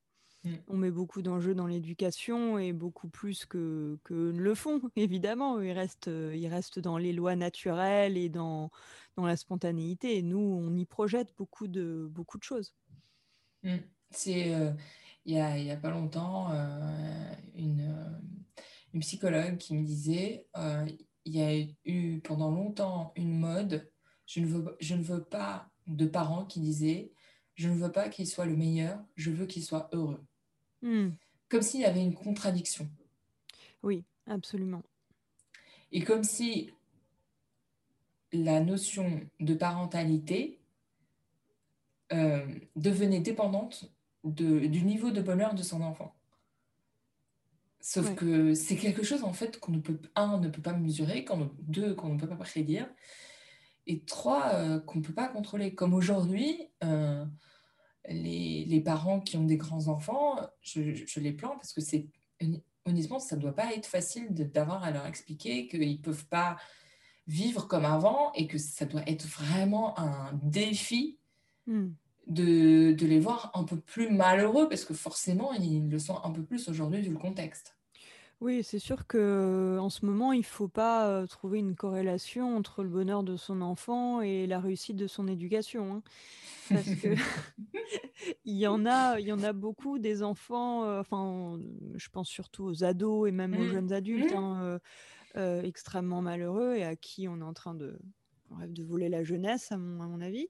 Mmh. 0.46 0.54
On 0.68 0.78
met 0.78 0.92
beaucoup 0.92 1.24
d'enjeux 1.24 1.56
dans 1.56 1.66
l'éducation 1.66 2.60
et 2.60 2.72
beaucoup 2.72 3.10
plus 3.10 3.46
que, 3.46 3.98
que 4.04 4.14
le 4.14 4.56
font, 4.56 4.80
évidemment. 4.96 5.60
Ils 5.60 5.72
restent, 5.72 6.08
euh, 6.08 6.36
ils 6.36 6.48
restent 6.48 6.80
dans 6.80 6.98
les 6.98 7.14
lois 7.14 7.36
naturelles 7.36 8.16
et 8.16 8.30
dans, 8.30 8.70
dans 9.18 9.26
la 9.26 9.36
spontanéité. 9.36 10.18
Et 10.18 10.22
nous, 10.22 10.38
on 10.38 10.76
y 10.76 10.86
projette 10.86 11.34
beaucoup 11.36 11.68
de, 11.68 12.08
beaucoup 12.12 12.38
de 12.38 12.44
choses. 12.44 12.76
Mmh. 13.64 13.78
C'est 14.12 14.54
euh, 14.54 14.72
il 15.26 15.34
n'y 15.34 15.42
a, 15.42 15.58
y 15.58 15.72
a, 15.72 15.78
pas 15.78 15.90
longtemps 15.90 16.52
euh, 16.52 17.34
une, 17.56 18.22
une, 18.94 19.00
psychologue 19.00 19.58
qui 19.58 19.76
me 19.76 19.84
disait 19.84 20.46
il 21.26 21.36
y 21.36 21.42
a 21.42 21.66
eu 21.86 22.20
pendant 22.22 22.52
longtemps 22.52 23.12
une 23.16 23.40
mode. 23.40 23.92
Je 24.28 24.42
ne 24.42 24.46
veux, 24.46 24.78
je 24.80 24.94
ne 24.94 25.02
veux 25.02 25.24
pas 25.24 25.72
de 25.88 26.06
parents 26.06 26.46
qui 26.46 26.60
disaient 26.60 27.12
je 27.56 27.70
ne 27.70 27.76
veux 27.76 27.92
pas 27.92 28.10
qu'il 28.10 28.28
soit 28.28 28.46
le 28.46 28.56
meilleur, 28.56 29.00
je 29.16 29.32
veux 29.32 29.46
qu'il 29.46 29.64
soit 29.64 29.90
heureux. 29.94 30.24
Hmm. 30.86 31.10
Comme 31.50 31.64
s'il 31.64 31.82
y 31.82 31.86
avait 31.86 32.04
une 32.04 32.14
contradiction. 32.14 32.88
Oui, 33.82 34.04
absolument. 34.28 34.84
Et 35.92 36.04
comme 36.04 36.24
si 36.24 36.70
la 38.32 38.60
notion 38.60 39.20
de 39.40 39.56
parentalité 39.56 40.60
euh, 42.14 42.46
devenait 42.76 43.20
dépendante 43.20 43.92
de, 44.24 44.68
du 44.68 44.84
niveau 44.84 45.10
de 45.10 45.22
bonheur 45.22 45.56
de 45.56 45.64
son 45.64 45.82
enfant. 45.82 46.14
Sauf 47.80 48.14
que 48.16 48.54
c'est 48.54 48.76
quelque 48.76 49.04
chose 49.04 49.24
en 49.24 49.34
fait 49.34 49.60
qu'on 49.60 49.72
ne 49.72 49.80
peut 49.80 50.00
un 50.16 50.40
ne 50.40 50.50
peut 50.50 50.62
pas 50.62 50.74
mesurer, 50.74 51.26
qu'on, 51.26 51.52
deux 51.62 51.96
qu'on 51.96 52.14
ne 52.14 52.20
peut 52.20 52.28
pas 52.28 52.36
prédire, 52.36 52.88
et 53.88 54.02
trois 54.02 54.54
euh, 54.54 54.80
qu'on 54.80 55.00
ne 55.00 55.04
peut 55.04 55.14
pas 55.14 55.28
contrôler. 55.28 55.74
Comme 55.74 55.94
aujourd'hui, 55.94 56.68
euh, 56.84 57.26
les, 58.10 58.82
parents 58.82 59.20
qui 59.20 59.38
ont 59.38 59.44
des 59.44 59.58
grands-enfants, 59.58 60.38
je, 60.62 61.20
les 61.20 61.32
plains 61.32 61.56
parce 61.56 61.74
que 61.74 61.82
c'est 61.82 62.08
honnêtement, 62.86 63.20
ça 63.20 63.36
ne 63.36 63.42
doit 63.42 63.56
pas 63.56 63.74
être 63.74 63.88
facile 63.88 64.28
d'avoir 64.34 64.84
à 64.84 64.92
leur 64.92 65.06
expliquer 65.06 65.68
qu'ils 65.68 65.94
ne 65.94 65.98
peuvent 65.98 66.28
pas 66.28 66.58
vivre 67.28 67.68
comme 67.68 67.86
avant 67.86 68.32
et 68.34 68.48
que 68.48 68.58
ça 68.58 68.86
doit 68.86 69.08
être 69.08 69.26
vraiment 69.26 69.98
un 70.00 70.34
défi 70.44 71.18
hmm. 71.66 71.88
de, 72.28 72.92
de, 72.92 73.06
les 73.08 73.20
voir 73.20 73.52
un 73.56 73.64
peu 73.64 73.80
plus 73.80 74.12
malheureux, 74.12 74.70
parce 74.70 74.86
que 74.86 74.94
forcément, 74.94 75.54
ils 75.54 75.90
le 75.90 75.98
sont 75.98 76.22
un 76.24 76.30
peu 76.30 76.44
plus 76.44 76.70
aujourd'hui 76.70 77.02
vu 77.02 77.10
le 77.10 77.18
contexte. 77.18 77.75
Oui, 78.42 78.64
c'est 78.64 78.80
sûr 78.80 79.08
que 79.08 79.78
en 79.80 79.90
ce 79.90 80.06
moment, 80.06 80.34
il 80.34 80.40
ne 80.40 80.44
faut 80.44 80.68
pas 80.68 81.26
trouver 81.28 81.60
une 81.60 81.76
corrélation 81.76 82.56
entre 82.58 82.84
le 82.84 82.90
bonheur 82.90 83.24
de 83.24 83.38
son 83.38 83.62
enfant 83.62 84.22
et 84.22 84.46
la 84.46 84.60
réussite 84.60 84.98
de 84.98 85.08
son 85.08 85.28
éducation. 85.28 85.96
Hein. 85.96 86.04
Parce 86.70 86.96
que 86.96 87.16
il 88.46 88.56
y 88.56 88.68
en 88.68 88.86
a, 88.86 89.20
il 89.20 89.28
y 89.28 89.32
en 89.32 89.42
a 89.42 89.54
beaucoup 89.54 90.00
des 90.00 90.22
enfants, 90.22 91.00
enfin, 91.00 91.60
je 91.96 92.10
pense 92.10 92.28
surtout 92.28 92.66
aux 92.66 92.84
ados 92.84 93.30
et 93.30 93.32
même 93.32 93.56
aux 93.56 93.64
mmh. 93.64 93.72
jeunes 93.72 93.94
adultes, 93.94 94.34
mmh. 94.34 94.80
hein, 95.36 95.62
extrêmement 95.64 96.22
malheureux 96.22 96.76
et 96.76 96.84
à 96.84 96.96
qui 96.96 97.28
on 97.28 97.40
est 97.40 97.44
en 97.44 97.54
train 97.54 97.74
de, 97.74 97.98
on 98.52 98.56
rêve 98.56 98.74
de 98.74 98.84
voler 98.84 99.10
la 99.10 99.24
jeunesse, 99.24 99.72
à 99.72 99.78
mon, 99.78 100.02
à 100.02 100.08
mon 100.08 100.22
avis. 100.22 100.48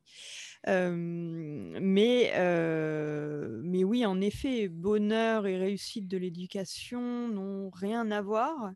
mais, 0.68 2.32
mais 3.64 3.84
oui, 3.84 4.06
en 4.06 4.22
effet, 4.22 4.68
bonheur 4.68 5.48
et 5.48 5.58
réussite 5.58 6.08
de 6.08 6.18
l'éducation 6.18 7.28
n'ont 7.28 7.70
rien 7.70 8.12
à 8.12 8.22
voir. 8.22 8.72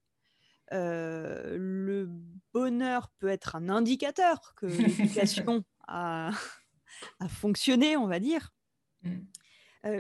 le 0.72 2.10
bonheur 2.54 3.10
peut 3.20 3.30
être 3.30 3.56
un 3.56 3.70
indicateur 3.70 4.54
que 4.56 4.66
l'éducation 4.68 5.64
a, 5.88 6.32
a, 7.20 7.28
fonctionné, 7.28 7.98
on 7.98 8.08
va 8.08 8.20
dire. 8.20 8.54
Mmh. 9.04 9.20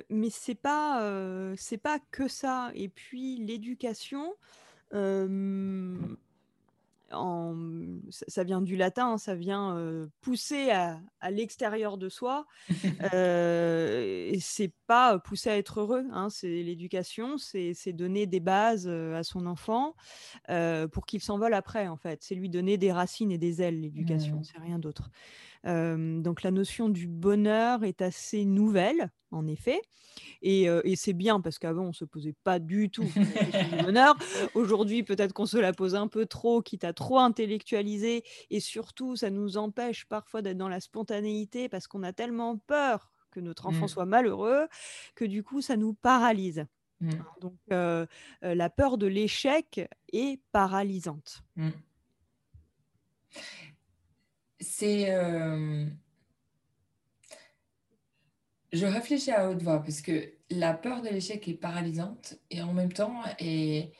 mais 0.09 0.29
c'est 0.29 0.55
pas 0.55 1.53
c'est 1.55 1.77
pas 1.77 1.99
que 2.11 2.27
ça. 2.27 2.71
Et 2.75 2.89
puis 2.89 3.37
l'éducation, 3.37 4.33
ça 8.09 8.43
vient 8.43 8.61
du 8.61 8.75
latin, 8.75 9.17
ça 9.17 9.35
vient 9.35 9.77
pousser 10.21 10.71
à, 10.71 10.99
l'extérieur 11.31 11.97
de 11.97 12.09
soi. 12.09 12.45
et 13.13 14.39
c'est 14.41 14.73
pas 14.87 15.19
pousser 15.19 15.49
à 15.49 15.57
être 15.57 15.79
heureux, 15.79 16.05
hein, 16.11 16.29
c'est 16.29 16.63
l'éducation, 16.63 17.37
c'est 17.37 17.93
donner 17.93 18.25
des 18.25 18.39
bases 18.39 18.87
à 18.87 19.23
son 19.23 19.45
enfant 19.45 19.95
pour 20.91 21.05
qu'il 21.05 21.21
s'envole 21.21 21.53
après, 21.53 21.87
en 21.87 21.97
fait. 21.97 22.23
C'est 22.23 22.35
lui 22.35 22.49
donner 22.49 22.77
des 22.77 22.91
racines 22.91 23.31
et 23.31 23.37
des 23.37 23.61
ailes, 23.61 23.81
l'éducation, 23.81 24.37
mmh. 24.37 24.43
c'est 24.43 24.59
rien 24.59 24.79
d'autre 24.79 25.09
donc 25.65 26.43
la 26.43 26.51
notion 26.51 26.89
du 26.89 27.07
bonheur 27.07 27.83
est 27.83 28.01
assez 28.01 28.45
nouvelle, 28.45 29.11
en 29.31 29.47
effet. 29.47 29.81
Et, 30.41 30.67
c'est 30.95 31.13
bien 31.13 31.41
parce 31.41 31.59
qu'avant, 31.59 31.83
on 31.83 31.87
ne 31.87 31.93
se 31.93 32.05
posait 32.05 32.35
pas 32.43 32.59
du 32.59 32.89
tout 32.89 33.03
du 33.03 33.83
bonheur. 33.83 34.15
Aujourd'hui, 34.55 35.03
peut-être 35.03 35.33
qu'on 35.33 35.45
se 35.45 35.57
la 35.57 35.73
pose 35.73 35.95
un 35.95 36.07
peu 36.07 36.25
trop, 36.25 36.61
quitte 36.61 36.83
à 36.83 36.93
trop 36.93 37.19
intellectualiser. 37.19 38.23
Et 38.49 38.59
surtout, 38.59 39.15
ça 39.15 39.29
nous 39.29 39.57
empêche 39.57 40.05
parfois 40.05 40.41
d'être 40.41 40.57
dans 40.57 40.69
la 40.69 40.79
spontanéité 40.79 41.69
parce 41.69 41.87
qu'on 41.87 42.03
a 42.03 42.13
tellement 42.13 42.57
peur 42.57 43.11
que 43.31 43.39
notre 43.39 43.67
enfant 43.67 43.85
mmh. 43.85 43.89
soit 43.89 44.05
malheureux 44.05 44.67
que 45.15 45.25
du 45.25 45.43
coup, 45.43 45.61
ça 45.61 45.77
nous 45.77 45.93
paralyse. 45.93 46.65
Mmh. 47.01 47.11
Donc, 47.41 47.57
la 48.41 48.69
peur 48.69 48.97
de 48.97 49.07
l'échec 49.07 49.81
est 50.11 50.41
paralysante 50.51 51.43
c'est. 54.79 55.11
Euh, 55.11 55.85
je 58.71 58.85
réfléchis 58.85 59.31
à 59.31 59.49
haute 59.49 59.61
voix 59.61 59.81
parce 59.81 60.01
que 60.01 60.31
la 60.49 60.73
peur 60.73 61.01
de 61.01 61.09
l'échec 61.09 61.47
est 61.47 61.55
paralysante 61.55 62.35
et 62.49 62.61
en 62.61 62.73
même 62.73 62.93
temps, 62.93 63.21
elle, 63.39 63.91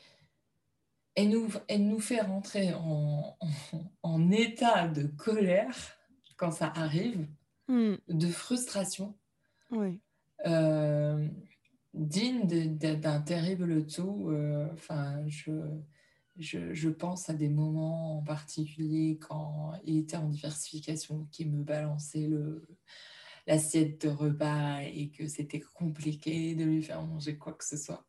nous, 1.28 1.48
elle 1.68 1.86
nous 1.86 2.00
fait 2.00 2.20
rentrer 2.20 2.72
en, 2.74 3.36
en, 4.02 4.30
état 4.30 4.88
de 4.88 5.06
colère 5.06 5.76
quand 6.36 6.52
ça 6.52 6.72
arrive, 6.74 7.26
hmm. 7.68 7.96
de 8.08 8.28
frustration, 8.28 9.14
oui. 9.70 10.00
Euh, 10.46 11.28
digne 11.92 12.46
d'un 12.46 13.20
terrible 13.20 13.86
tout. 13.86 14.30
Euh, 14.30 14.66
enfin, 14.72 15.22
je 16.40 16.88
pense 16.88 17.28
à 17.30 17.34
des 17.34 17.48
moments 17.48 18.18
en 18.18 18.22
particulier 18.22 19.18
quand 19.20 19.72
il 19.84 19.98
était 19.98 20.16
en 20.16 20.28
diversification 20.28 21.28
qui 21.30 21.44
me 21.44 21.62
balançait 21.62 22.26
le, 22.26 22.66
l'assiette 23.46 24.06
de 24.06 24.08
repas 24.08 24.82
et 24.82 25.10
que 25.10 25.26
c'était 25.26 25.60
compliqué 25.60 26.54
de 26.54 26.64
lui 26.64 26.82
faire 26.82 27.02
manger 27.02 27.36
quoi 27.36 27.52
que 27.52 27.64
ce 27.64 27.76
soit, 27.76 28.06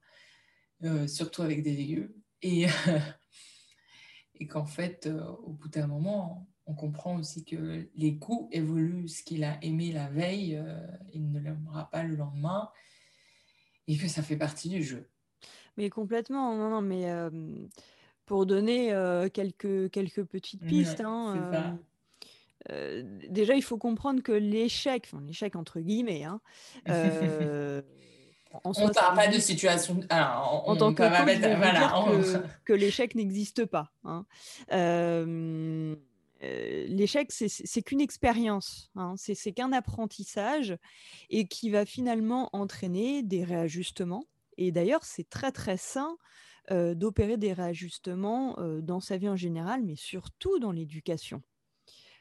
euh, 0.83 1.07
surtout 1.07 1.41
avec 1.41 1.63
des 1.63 1.75
légumes. 1.75 2.13
Et, 2.41 2.65
et 4.35 4.47
qu'en 4.47 4.65
fait, 4.65 5.07
euh, 5.07 5.25
au 5.43 5.53
bout 5.53 5.69
d'un 5.69 5.87
moment, 5.87 6.47
on 6.65 6.73
comprend 6.73 7.17
aussi 7.17 7.43
que 7.43 7.89
les 7.95 8.13
goûts 8.13 8.49
évoluent. 8.51 9.07
Ce 9.07 9.23
qu'il 9.23 9.43
a 9.43 9.63
aimé 9.63 9.91
la 9.91 10.09
veille, 10.09 10.55
euh, 10.55 10.79
il 11.13 11.31
ne 11.31 11.39
l'aimera 11.39 11.89
pas 11.89 12.03
le 12.03 12.15
lendemain 12.15 12.69
et 13.87 13.97
que 13.97 14.07
ça 14.07 14.21
fait 14.21 14.37
partie 14.37 14.69
du 14.69 14.83
jeu. 14.83 15.09
Mais 15.77 15.89
complètement, 15.89 16.55
non, 16.55 16.69
non, 16.69 16.81
mais 16.81 17.05
pour 18.25 18.45
donner 18.45 18.93
quelques, 19.33 19.89
quelques 19.91 20.23
petites 20.23 20.65
pistes. 20.65 21.01
Hein, 21.01 21.77
déjà, 23.29 23.55
il 23.55 23.63
faut 23.63 23.77
comprendre 23.77 24.21
que 24.21 24.31
l'échec, 24.31 25.07
enfin 25.11 25.23
l'échec 25.25 25.55
entre 25.55 25.79
guillemets, 25.79 26.23
hein, 26.23 26.41
on 28.63 28.69
ne 28.71 28.93
parle 28.93 29.15
pas 29.15 29.27
de 29.27 29.39
situation. 29.39 30.01
en 30.09 30.75
tant 30.75 30.93
que 30.93 31.03
coach, 31.03 31.57
voilà, 31.57 31.93
que, 32.65 32.73
l'échec 32.73 33.15
n'existe 33.15 33.65
pas. 33.65 33.91
Hein. 34.03 34.25
l'échec, 36.41 37.31
c'est 37.31 37.81
qu'une 37.81 38.01
expérience, 38.01 38.91
hein, 38.95 39.15
c'est 39.17 39.53
qu'un 39.53 39.71
apprentissage 39.73 40.77
et 41.29 41.47
qui 41.47 41.69
va 41.69 41.85
finalement 41.85 42.49
entraîner 42.53 43.23
des 43.23 43.43
réajustements. 43.43 44.25
Et 44.57 44.71
d'ailleurs, 44.71 45.03
c'est 45.03 45.29
très 45.29 45.51
très 45.51 45.77
sain 45.77 46.17
d'opérer 46.69 47.37
des 47.37 47.53
réajustements 47.53 48.55
dans 48.81 48.99
sa 48.99 49.17
vie 49.17 49.29
en 49.29 49.35
général, 49.35 49.83
mais 49.83 49.95
surtout 49.95 50.59
dans 50.59 50.71
l'éducation. 50.71 51.41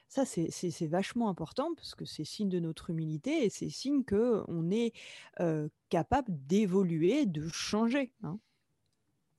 Ça, 0.09 0.25
c'est 0.25 0.87
vachement 0.87 1.29
important 1.29 1.73
parce 1.77 1.95
que 1.95 2.05
c'est 2.05 2.25
signe 2.25 2.49
de 2.49 2.59
notre 2.59 2.91
humilité 2.91 3.45
et 3.45 3.51
c'est 3.51 3.71
signe 3.71 4.03
qu'on 4.05 4.71
est 4.71 4.93
capable 5.89 6.27
d'évoluer, 6.47 7.27
de 7.27 7.47
changer. 7.49 8.13
Hein. 8.23 8.41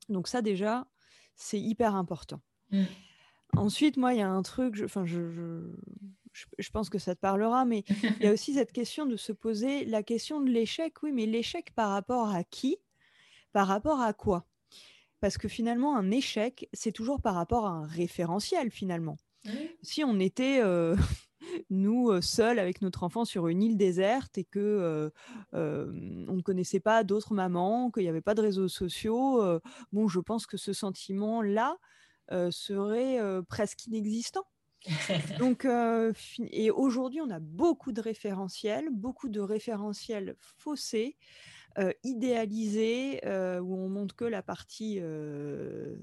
Donc 0.08 0.28
ça, 0.28 0.42
déjà, 0.42 0.88
c'est 1.36 1.60
hyper 1.60 1.96
important. 1.96 2.42
Mmh. 2.72 2.84
Ensuite, 3.58 3.98
moi, 3.98 4.14
il 4.14 4.20
y 4.20 4.22
a 4.22 4.30
un 4.30 4.42
truc, 4.44 4.76
je, 4.76 4.86
je, 4.88 5.30
je, 6.32 6.46
je, 6.58 6.70
pense 6.70 6.90
que 6.90 7.00
ça 7.00 7.16
te 7.16 7.20
parlera, 7.20 7.66
mais 7.66 7.84
il 8.20 8.24
y 8.24 8.28
a 8.28 8.34
aussi 8.34 8.54
cette 8.54 8.72
question 8.72 9.06
de 9.06 9.18
se 9.18 9.32
poser 9.32 9.86
la 9.86 10.04
question 10.04 10.40
de 10.42 10.50
l'échec. 10.50 11.02
Oui, 11.04 11.12
mais 11.12 11.26
l'échec 11.26 11.74
par 11.76 11.90
rapport 11.90 12.30
à 12.30 12.44
qui? 12.44 12.78
Par 13.52 13.68
rapport 13.68 14.00
à 14.00 14.14
quoi? 14.14 14.46
Parce 15.22 15.38
que 15.38 15.48
finalement, 15.48 15.96
un 15.96 16.12
échec, 16.12 16.68
c'est 16.74 16.92
toujours 16.92 17.22
par 17.22 17.36
rapport 17.36 17.68
à 17.68 17.70
un 17.70 17.86
référentiel, 17.86 18.72
finalement. 18.72 19.18
Si 19.82 20.04
on 20.04 20.20
était, 20.20 20.60
euh, 20.62 20.96
nous, 21.70 22.10
euh, 22.10 22.22
seuls 22.22 22.60
avec 22.60 22.82
notre 22.82 23.04
enfant 23.04 23.24
sur 23.24 23.48
une 23.48 23.62
île 23.62 23.78
déserte 23.78 24.38
et 24.38 24.44
que 24.44 25.12
euh, 25.54 25.92
on 26.28 26.36
ne 26.36 26.42
connaissait 26.42 26.80
pas 26.80 27.04
d'autres 27.04 27.34
mamans, 27.34 27.92
qu'il 27.92 28.04
n'y 28.04 28.10
avait 28.10 28.22
pas 28.22 28.34
de 28.34 28.42
réseaux 28.42 28.68
sociaux, 28.68 29.42
bon, 29.92 30.08
je 30.08 30.20
pense 30.20 30.48
que 30.48 30.58
ce 30.58 30.74
sentiment-là 30.74 31.78
serait 32.50 33.20
presque 33.48 33.86
inexistant. 33.86 34.46
Donc, 35.38 35.68
et 36.52 36.72
aujourd'hui, 36.72 37.22
on 37.22 37.30
a 37.30 37.40
beaucoup 37.40 37.92
de 37.92 38.02
référentiels, 38.02 38.90
beaucoup 38.92 39.30
de 39.30 39.40
référentiels 39.40 40.36
faussés 40.58 41.18
euh, 41.78 41.92
idéalisé, 42.04 43.26
euh, 43.26 43.60
où 43.60 43.76
on 43.76 43.90
montre 43.90 44.16
que 44.16 44.26
la 44.26 44.42
partie 44.42 44.98
euh, 45.00 45.96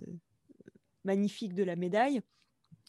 magnifique 1.05 1.55
de 1.55 1.63
la 1.63 1.77
médaille. 1.77 2.21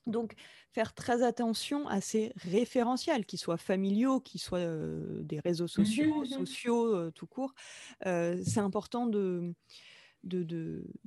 Donc, 0.08 0.34
faire 0.72 0.94
très 0.94 1.22
attention 1.24 1.88
à 1.88 2.02
ces 2.02 2.32
référentiels, 2.36 3.26
qu'ils 3.26 3.40
soient 3.40 3.58
familiaux, 3.58 4.22
qu'ils 4.22 4.42
soient 4.42 4.66
des 5.22 5.40
réseaux 5.40 5.66
mmh 5.66 5.68
sociaux, 5.68 6.22
mmh 6.22 6.26
sociaux 6.26 7.12
tout 7.12 7.28
court. 7.28 7.54
c'est 8.04 8.60
important 8.60 9.06
de, 9.06 9.54
de, 10.24 10.44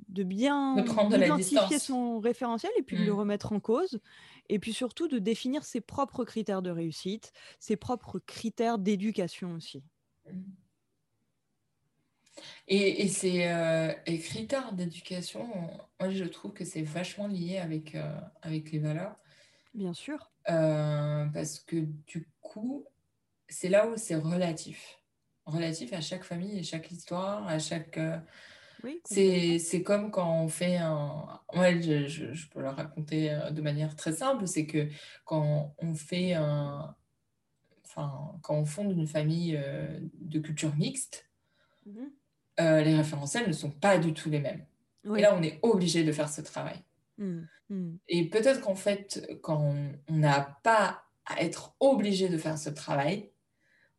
de, 0.09 0.23
bien 0.23 0.77
identifier 1.11 1.79
son 1.79 2.19
référentiel 2.19 2.71
et 2.77 2.83
puis 2.83 2.97
de 2.97 3.03
le 3.03 3.11
mmh. 3.11 3.17
remettre 3.17 3.51
en 3.51 3.59
cause. 3.59 3.99
Et 4.49 4.59
puis 4.59 4.73
surtout 4.73 5.07
de 5.07 5.19
définir 5.19 5.63
ses 5.65 5.81
propres 5.81 6.23
critères 6.23 6.61
de 6.61 6.69
réussite, 6.69 7.33
ses 7.59 7.75
propres 7.75 8.19
critères 8.19 8.77
d'éducation 8.77 9.53
aussi. 9.55 9.83
Et, 12.67 13.03
et 13.03 13.07
ces 13.07 13.47
euh, 13.47 13.93
critères 14.19 14.73
d'éducation, 14.73 15.47
moi 15.99 16.09
je 16.09 16.23
trouve 16.23 16.53
que 16.53 16.65
c'est 16.65 16.81
vachement 16.81 17.27
lié 17.27 17.57
avec, 17.57 17.95
euh, 17.95 18.19
avec 18.41 18.71
les 18.71 18.79
valeurs. 18.79 19.15
Bien 19.73 19.93
sûr. 19.93 20.31
Euh, 20.49 21.25
parce 21.27 21.59
que 21.59 21.77
du 22.07 22.27
coup, 22.41 22.85
c'est 23.47 23.69
là 23.69 23.87
où 23.87 23.97
c'est 23.97 24.15
relatif. 24.15 24.99
Relatif 25.45 25.91
à 25.93 26.01
chaque 26.01 26.23
famille 26.23 26.57
et 26.57 26.63
chaque 26.63 26.91
histoire, 26.91 27.47
à 27.47 27.59
chaque... 27.59 27.99
Oui, 28.83 29.01
c'est 29.05 29.83
comme 29.83 30.11
quand 30.11 30.43
on 30.43 30.49
fait 30.49 30.75
un... 30.75 31.39
Ouais, 31.53 31.81
je, 31.81 32.05
je, 32.07 32.33
je, 32.33 32.49
peux 32.49 32.59
le 32.59 32.67
raconter 32.67 33.37
de 33.51 33.61
manière 33.61 33.95
très 33.95 34.11
simple, 34.11 34.45
c'est 34.45 34.65
que 34.65 34.89
quand 35.23 35.73
on 35.77 35.93
fait 35.93 36.33
un, 36.33 36.93
enfin, 37.85 38.37
quand 38.41 38.55
on 38.55 38.65
fonde 38.65 38.91
une 38.91 39.07
famille 39.07 39.57
de 40.19 40.39
culture 40.39 40.75
mixte, 40.75 41.29
mhm. 42.59 42.83
les 42.83 42.95
référentiels 42.95 43.47
ne 43.47 43.53
sont 43.53 43.71
pas 43.71 43.97
du 43.97 44.13
tout 44.13 44.29
les 44.29 44.39
mêmes. 44.39 44.65
Et 45.17 45.21
là, 45.21 45.35
on 45.37 45.43
est 45.43 45.59
obligé 45.61 46.03
de 46.03 46.11
faire 46.11 46.29
ce 46.29 46.41
travail. 46.41 46.77
Mmh, 47.17 47.41
mmh. 47.69 47.95
Et 48.07 48.29
peut-être 48.29 48.61
qu'en 48.61 48.75
fait, 48.75 49.27
quand 49.41 49.75
on 50.07 50.13
n'a 50.13 50.59
pas 50.63 51.03
à 51.25 51.41
être 51.41 51.75
obligé 51.79 52.29
de 52.29 52.37
faire 52.37 52.57
ce 52.57 52.69
travail, 52.69 53.29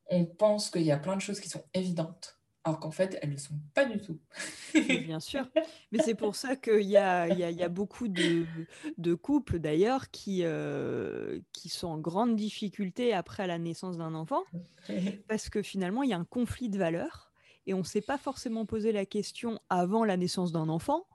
on 0.07 0.25
pense 0.25 0.71
qu'il 0.71 0.83
y 0.83 0.93
a 0.93 0.99
plein 0.99 1.17
de 1.17 1.21
choses 1.21 1.41
qui 1.41 1.49
sont 1.49 1.65
évidentes, 1.73 2.39
alors 2.65 2.81
qu'en 2.81 2.91
fait, 2.91 3.19
elles 3.21 3.31
ne 3.31 3.35
le 3.35 3.41
sont 3.41 3.59
pas 3.75 3.85
du 3.85 4.01
tout. 4.01 4.19
Bien 4.75 5.21
sûr. 5.21 5.49
Mais 5.93 5.99
c'est 6.03 6.15
pour 6.15 6.37
ça 6.37 6.57
qu'il 6.57 6.83
y 6.83 6.97
a, 6.97 7.29
y, 7.29 7.43
a, 7.43 7.51
y 7.51 7.63
a, 7.63 7.69
beaucoup 7.69 8.09
de, 8.09 8.45
de 8.99 9.15
couples, 9.15 9.59
d'ailleurs, 9.59 10.11
qui, 10.11 10.41
euh, 10.45 11.41
qui 11.53 11.69
sont 11.69 11.89
en 11.89 11.99
grande 11.99 12.37
difficulté 12.37 13.15
après 13.15 13.47
la 13.47 13.59
naissance 13.59 13.97
d'un 13.97 14.15
enfant, 14.15 14.45
parce 15.29 15.49
que 15.49 15.63
finalement, 15.63 16.03
il 16.03 16.11
y 16.11 16.15
a 16.15 16.19
un 16.19 16.25
conflit 16.25 16.69
de 16.69 16.79
valeurs, 16.79 17.33
et 17.67 17.75
on 17.75 17.79
ne 17.79 17.85
s'est 17.85 18.01
pas 18.01 18.19
forcément 18.19 18.67
posé 18.67 18.93
la 18.93 19.07
question 19.07 19.59
avant 19.71 20.05
la 20.05 20.17
naissance 20.17 20.53
d'un 20.53 20.69
enfant, 20.69 21.07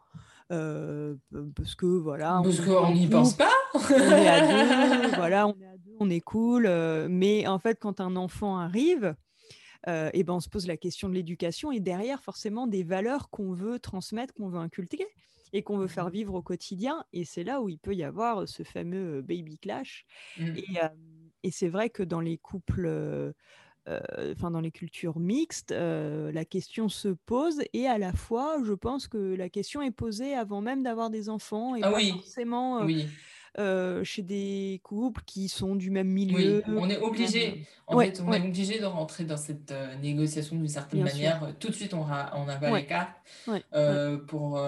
euh, 0.52 1.16
parce 1.56 1.76
que 1.76 1.86
voilà. 1.86 2.42
Parce 2.44 2.60
qu'on 2.62 2.94
n'y 2.94 3.08
pense 3.08 3.36
pas. 3.36 3.52
on 3.74 3.80
est 3.80 4.28
à 4.28 4.42
deux, 4.42 5.08
voilà, 5.16 5.48
on 5.48 5.60
est 5.60 5.68
à 5.68 5.78
deux, 5.78 5.96
on 6.00 6.10
est 6.10 6.22
cool. 6.22 6.66
Euh, 6.66 7.08
mais 7.10 7.48
en 7.48 7.60
fait, 7.60 7.80
quand 7.80 8.02
un 8.02 8.16
enfant 8.16 8.58
arrive, 8.58 9.16
euh, 9.88 10.10
et 10.14 10.24
ben 10.24 10.34
on 10.34 10.40
se 10.40 10.50
pose 10.50 10.68
la 10.68 10.78
question 10.78 11.08
de 11.08 11.14
l'éducation 11.14 11.72
et 11.72 11.80
derrière 11.80 12.22
forcément 12.22 12.68
des 12.68 12.84
valeurs 12.84 13.30
qu'on 13.30 13.54
veut 13.54 13.80
transmettre, 13.80 14.34
qu'on 14.34 14.50
veut 14.50 14.60
inculquer 14.60 15.06
et 15.54 15.64
qu'on 15.64 15.78
veut 15.78 15.88
faire 15.88 16.08
mmh. 16.08 16.12
vivre 16.12 16.34
au 16.34 16.42
quotidien. 16.42 17.04
Et 17.14 17.26
c'est 17.26 17.44
là 17.44 17.62
où 17.62 17.70
il 17.70 17.80
peut 17.80 17.96
y 17.96 18.04
avoir 18.04 18.48
ce 18.48 18.64
fameux 18.64 19.22
baby 19.22 19.58
clash. 19.58 20.06
Mmh. 20.38 20.58
Et, 20.58 20.68
et 21.44 21.52
c'est 21.52 21.70
vrai 21.70 21.90
que 21.90 22.04
dans 22.04 22.20
les 22.20 22.38
couples 22.38 23.34
enfin 24.32 24.52
dans 24.52 24.62
les 24.62 24.72
cultures 24.72 25.20
mixtes, 25.20 25.72
euh, 25.72 26.32
la 26.32 26.46
question 26.46 26.90
se 26.90 27.10
pose 27.10 27.62
et 27.74 27.88
à 27.88 27.98
la 27.98 28.14
fois, 28.14 28.58
je 28.64 28.74
pense 28.74 29.08
que 29.08 29.18
la 29.18 29.50
question 29.50 29.82
est 29.82 29.92
posée 29.92 30.36
avant 30.36 30.62
même 30.62 30.84
d'avoir 30.84 31.10
des 31.10 31.30
enfants 31.30 31.76
et 31.76 31.82
ah 31.84 31.92
pas 31.92 32.00
forcément 32.00 32.88
euh, 33.58 34.04
chez 34.04 34.22
des 34.22 34.80
couples 34.84 35.24
qui 35.26 35.50
sont 35.50 35.76
du 35.76 35.90
même 35.90 36.08
milieu. 36.08 36.64
Oui, 36.68 36.74
on 36.78 36.90
est 36.90 37.00
obligé, 37.00 37.66
en 37.88 38.00
fait, 38.00 38.22
on 38.26 38.32
est 38.32 38.46
obligé 38.46 38.80
de 38.80 38.86
rentrer 38.86 39.24
dans 39.24 39.38
cette 39.38 39.74
négociation 40.02 40.56
d'une 40.56 40.68
certaine 40.68 41.04
manière. 41.04 41.54
Tout 41.60 41.70
de 41.70 41.74
suite, 41.74 41.94
on, 41.94 42.02
on 42.02 42.48
a 42.48 42.56
pas 42.58 42.78
les 42.78 42.86
cartes 42.86 43.18
pour, 44.28 44.62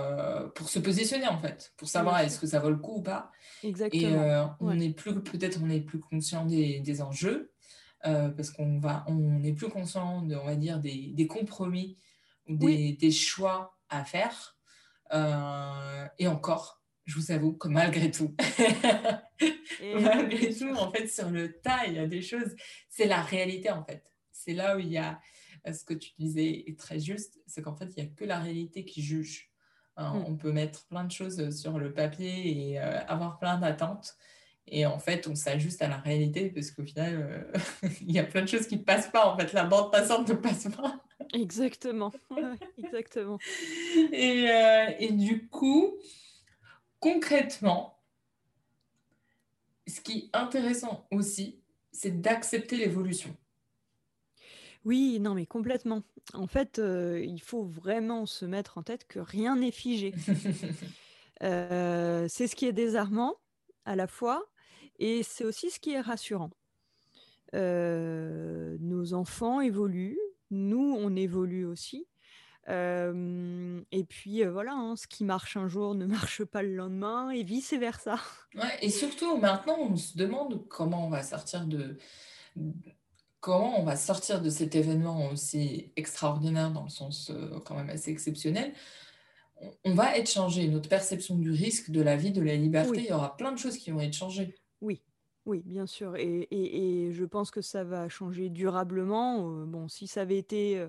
pour 0.55 0.69
se 0.69 0.79
positionner 0.79 1.27
en 1.27 1.37
fait, 1.37 1.73
pour 1.77 1.87
savoir 1.87 2.19
est-ce 2.19 2.39
que 2.39 2.47
ça 2.47 2.59
vaut 2.59 2.71
le 2.71 2.77
coup 2.77 2.97
ou 2.97 3.01
pas. 3.01 3.31
Exactement. 3.63 4.25
Et 4.25 4.49
on 4.59 4.79
est 4.79 4.89
plus 4.89 5.13
peut-être 5.21 5.59
on 5.63 5.69
est 5.69 5.81
plus 5.81 5.99
conscient 5.99 6.45
des, 6.45 6.79
des 6.79 7.01
enjeux. 7.01 7.51
Euh, 8.05 8.29
parce 8.29 8.49
qu'on 8.49 8.79
va, 8.79 9.03
on 9.07 9.39
n'est 9.39 9.53
plus 9.53 9.69
conscient 9.69 10.23
de, 10.23 10.35
on 10.35 10.45
va 10.45 10.55
dire, 10.55 10.79
des, 10.79 11.11
des 11.13 11.27
compromis 11.27 11.97
ou 12.47 12.57
des, 12.57 12.93
des, 12.93 13.11
choix 13.11 13.77
à 13.89 14.03
faire. 14.03 14.57
Euh, 15.13 16.07
et 16.17 16.27
encore, 16.27 16.81
je 17.05 17.19
vous 17.19 17.31
avoue 17.31 17.53
que 17.53 17.67
malgré 17.67 18.09
tout, 18.09 18.35
malgré 20.01 20.55
tout, 20.55 20.73
en 20.73 20.91
fait, 20.91 21.07
sur 21.07 21.29
le 21.29 21.59
tas, 21.61 21.85
il 21.85 21.93
y 21.93 21.99
a 21.99 22.07
des 22.07 22.23
choses, 22.23 22.55
c'est 22.89 23.05
la 23.05 23.21
réalité 23.21 23.69
en 23.69 23.83
fait. 23.83 24.03
C'est 24.31 24.53
là 24.53 24.75
où 24.75 24.79
il 24.79 24.89
y 24.89 24.97
a, 24.97 25.19
ce 25.71 25.83
que 25.83 25.93
tu 25.93 26.11
disais 26.17 26.63
est 26.65 26.79
très 26.79 26.99
juste, 26.99 27.39
c'est 27.45 27.61
qu'en 27.61 27.75
fait, 27.75 27.93
il 27.95 28.03
n'y 28.03 28.09
a 28.09 28.11
que 28.13 28.25
la 28.25 28.39
réalité 28.39 28.83
qui 28.83 29.03
juge. 29.03 29.51
Hein, 29.97 30.15
mm. 30.15 30.25
On 30.27 30.37
peut 30.37 30.51
mettre 30.51 30.87
plein 30.87 31.03
de 31.03 31.11
choses 31.11 31.55
sur 31.55 31.77
le 31.77 31.93
papier 31.93 32.71
et 32.71 32.79
euh, 32.79 33.05
avoir 33.05 33.37
plein 33.37 33.59
d'attentes. 33.59 34.15
Et 34.67 34.85
en 34.85 34.99
fait, 34.99 35.27
on 35.27 35.35
s'ajuste 35.35 35.81
à 35.81 35.87
la 35.87 35.97
réalité 35.97 36.49
parce 36.49 36.71
qu'au 36.71 36.83
final, 36.83 37.15
euh, 37.55 37.87
il 38.01 38.11
y 38.11 38.19
a 38.19 38.23
plein 38.23 38.41
de 38.41 38.47
choses 38.47 38.67
qui 38.67 38.77
ne 38.77 38.83
passent 38.83 39.09
pas. 39.09 39.25
En 39.27 39.37
fait, 39.37 39.53
la 39.53 39.65
bande 39.65 39.91
passante 39.91 40.29
ne 40.29 40.35
passe 40.35 40.67
pas. 40.75 41.03
Exactement. 41.33 42.11
exactement. 42.77 43.37
Et, 44.11 44.49
euh, 44.49 44.91
et, 44.99 45.11
du 45.11 45.47
coup, 45.47 45.97
concrètement, 46.99 47.99
ce 49.87 49.99
qui 49.99 50.19
est 50.19 50.37
intéressant 50.37 51.05
aussi, 51.11 51.61
c'est 51.91 52.21
d'accepter 52.21 52.77
l'évolution. 52.77 53.35
Oui, 54.85 55.19
non, 55.19 55.35
mais 55.35 55.45
complètement. 55.45 56.01
En 56.33 56.47
fait, 56.47 56.79
euh, 56.79 57.23
il 57.23 57.41
faut 57.41 57.63
vraiment 57.63 58.25
se 58.25 58.45
mettre 58.45 58.77
en 58.77 58.83
tête 58.83 59.05
que 59.05 59.19
rien 59.19 59.57
n'est 59.57 59.71
figé. 59.71 60.13
c'est 61.41 62.47
ce 62.47 62.55
qui 62.55 62.67
est 62.67 62.73
désarmant 62.73 63.35
à 63.85 63.95
la 63.95 64.07
fois, 64.07 64.45
et 64.99 65.23
c'est 65.23 65.43
aussi 65.43 65.71
ce 65.71 65.79
qui 65.79 65.91
est 65.91 66.01
rassurant. 66.01 66.51
Euh, 67.53 68.77
nos 68.79 69.13
enfants 69.13 69.61
évoluent, 69.61 70.19
nous, 70.51 70.95
on 70.97 71.15
évolue 71.15 71.65
aussi. 71.65 72.07
Euh, 72.69 73.81
et 73.91 74.03
puis 74.03 74.45
euh, 74.45 74.51
voilà, 74.51 74.73
hein, 74.73 74.95
ce 74.95 75.07
qui 75.07 75.23
marche 75.23 75.57
un 75.57 75.67
jour 75.67 75.95
ne 75.95 76.05
marche 76.07 76.43
pas 76.45 76.61
le 76.61 76.75
lendemain 76.75 77.31
et 77.31 77.43
vice 77.43 77.73
versa. 77.73 78.19
Ouais, 78.55 78.77
et 78.81 78.89
surtout 78.89 79.37
maintenant, 79.37 79.77
on 79.79 79.95
se 79.95 80.17
demande 80.17 80.67
comment 80.67 81.07
on 81.07 81.09
va 81.09 81.23
sortir 81.23 81.65
de 81.65 81.97
comment 83.39 83.79
on 83.79 83.83
va 83.83 83.95
sortir 83.95 84.39
de 84.41 84.51
cet 84.51 84.75
événement 84.75 85.29
aussi 85.31 85.91
extraordinaire 85.95 86.69
dans 86.69 86.83
le 86.83 86.89
sens 86.89 87.31
quand 87.65 87.75
même 87.75 87.89
assez 87.89 88.11
exceptionnel. 88.11 88.71
On, 89.83 89.93
va 89.93 90.17
être 90.17 90.29
changé, 90.29 90.67
notre 90.67 90.89
perception 90.89 91.35
du 91.37 91.51
risque, 91.51 91.91
de 91.91 92.01
la 92.01 92.15
vie, 92.15 92.31
de 92.31 92.41
la 92.41 92.55
liberté, 92.55 92.99
il 92.99 93.05
y 93.05 93.13
aura 93.13 93.35
plein 93.37 93.51
de 93.51 93.57
choses 93.57 93.77
qui 93.77 93.91
vont 93.91 94.01
être 94.01 94.13
changées. 94.13 94.55
Oui, 94.81 95.01
oui, 95.45 95.61
bien 95.65 95.85
sûr. 95.85 96.15
Et 96.15 96.47
et 96.51 97.11
je 97.11 97.25
pense 97.25 97.51
que 97.51 97.61
ça 97.61 97.83
va 97.83 98.09
changer 98.09 98.49
durablement, 98.49 99.65
bon, 99.65 99.87
si 99.87 100.07
ça 100.07 100.21
avait 100.21 100.37
été, 100.37 100.85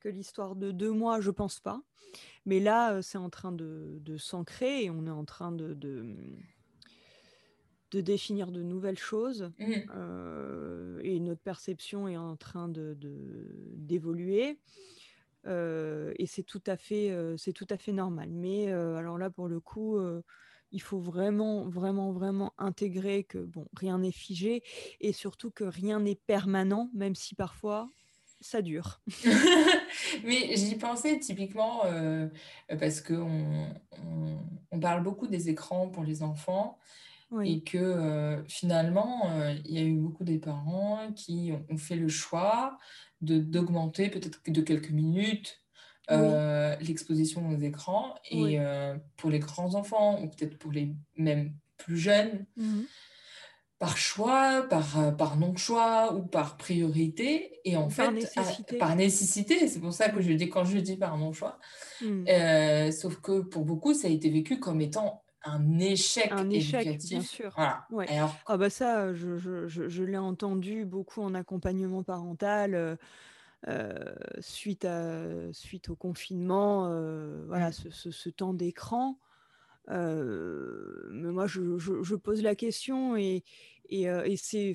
que 0.00 0.08
l'histoire 0.08 0.56
de 0.56 0.72
deux 0.72 0.90
mois, 0.90 1.20
je 1.20 1.30
pense 1.30 1.60
pas. 1.60 1.80
Mais 2.44 2.60
là, 2.60 3.00
c'est 3.02 3.18
en 3.18 3.30
train 3.30 3.52
de 3.52 3.98
de 4.00 4.16
s'ancrer 4.16 4.84
et 4.84 4.90
on 4.90 5.06
est 5.06 5.10
en 5.10 5.24
train 5.24 5.52
de 5.52 5.74
de, 5.74 6.16
de 7.92 8.00
définir 8.00 8.50
de 8.50 8.62
nouvelles 8.62 8.98
choses, 8.98 9.52
mmh. 9.58 11.00
et 11.02 11.20
notre 11.20 11.42
perception 11.42 12.08
est 12.08 12.16
en 12.16 12.36
train 12.36 12.68
de 12.68 12.96
d'évoluer, 13.76 14.58
et 15.46 16.26
c'est 16.26 16.42
tout 16.42 16.62
à 16.66 16.76
fait, 16.76 17.16
c'est 17.36 17.52
tout 17.52 17.66
à 17.70 17.76
fait 17.76 17.92
normal. 17.92 18.30
Mais, 18.30 18.70
alors 18.70 19.18
là, 19.18 19.30
pour 19.30 19.48
le 19.48 19.60
coup, 19.60 19.98
il 20.70 20.80
faut 20.80 20.98
vraiment, 20.98 21.68
vraiment, 21.68 22.12
vraiment 22.12 22.52
intégrer 22.58 23.24
que 23.24 23.38
bon, 23.38 23.66
rien 23.76 23.98
n'est 23.98 24.12
figé 24.12 24.62
et 25.00 25.12
surtout 25.12 25.50
que 25.50 25.64
rien 25.64 26.00
n'est 26.00 26.16
permanent, 26.26 26.90
même 26.94 27.14
si 27.14 27.34
parfois 27.34 27.90
ça 28.40 28.62
dure. 28.62 29.00
Mais 30.24 30.56
j'y 30.56 30.74
pensais 30.76 31.18
typiquement 31.18 31.82
parce 32.68 33.00
qu'on 33.00 33.68
on, 34.70 34.80
parle 34.80 35.02
beaucoup 35.02 35.26
des 35.26 35.48
écrans 35.48 35.88
pour 35.88 36.02
les 36.02 36.22
enfants 36.22 36.78
et 37.40 37.62
que 37.62 37.78
euh, 37.78 38.44
finalement, 38.44 39.30
euh, 39.30 39.54
il 39.64 39.74
y 39.74 39.78
a 39.78 39.82
eu 39.82 39.96
beaucoup 39.96 40.24
des 40.24 40.38
parents 40.38 41.12
qui 41.14 41.52
ont, 41.52 41.64
ont 41.72 41.78
fait 41.78 41.96
le 41.96 42.08
choix 42.08 42.78
d'augmenter 43.20 44.10
peut-être 44.10 44.40
de 44.46 44.60
quelques 44.60 44.90
minutes 44.90 45.60
euh, 46.10 46.76
l'exposition 46.80 47.48
aux 47.48 47.58
écrans. 47.58 48.14
Et 48.30 48.58
pour 49.16 49.30
les 49.30 49.38
grands 49.38 49.74
enfants, 49.74 50.20
ou 50.20 50.28
peut-être 50.28 50.58
pour 50.58 50.72
les 50.72 50.94
même 51.16 51.54
plus 51.78 51.96
jeunes, 51.96 52.44
mhm. 52.56 52.84
par 53.78 53.96
choix, 53.96 54.66
par, 54.68 55.16
par 55.16 55.36
non-choix 55.36 56.14
ou 56.14 56.22
par 56.22 56.56
priorité. 56.56 57.60
Et 57.64 57.76
en 57.76 57.88
fait, 57.88 58.10
par 58.78 58.96
nécessité, 58.96 59.68
c'est 59.68 59.80
pour 59.80 59.92
ça 59.92 60.08
que 60.08 60.20
je 60.20 60.32
dis, 60.32 60.48
quand 60.48 60.64
je 60.64 60.78
dis 60.78 60.96
par 60.96 61.16
non-choix, 61.16 61.58
mhm. 62.02 62.90
sauf 62.90 63.16
que 63.20 63.40
pour 63.40 63.64
beaucoup, 63.64 63.94
ça 63.94 64.08
a 64.08 64.10
été 64.10 64.28
vécu 64.28 64.58
comme 64.58 64.80
étant 64.80 65.22
un 65.44 65.78
échec 65.78 66.28
un 66.30 66.48
échec 66.50 66.98
bien 66.98 67.20
sûr 67.20 67.52
Alors... 67.58 68.36
ah 68.46 68.56
bah 68.56 68.70
ça 68.70 69.12
je, 69.12 69.36
je, 69.38 69.66
je, 69.66 69.88
je 69.88 70.02
l'ai 70.04 70.18
entendu 70.18 70.84
beaucoup 70.84 71.22
en 71.22 71.34
accompagnement 71.34 72.02
parental 72.02 72.98
euh, 73.68 73.94
suite, 74.40 74.84
à, 74.84 75.52
suite 75.52 75.88
au 75.88 75.94
confinement, 75.94 76.88
euh, 76.88 77.44
voilà, 77.46 77.68
mmh. 77.68 77.90
ce, 77.92 78.10
ce, 78.10 78.28
temps 78.28 78.54
d'écran. 78.54 79.18
Euh, 79.88 81.08
mais 81.12 81.30
moi, 81.30 81.46
je, 81.46 81.78
je, 81.78 82.14
pose 82.16 82.42
la 82.42 82.56
question 82.56 83.16
et, 83.16 83.44
et, 84.00 84.04
et 84.04 84.36
c'est, 84.36 84.74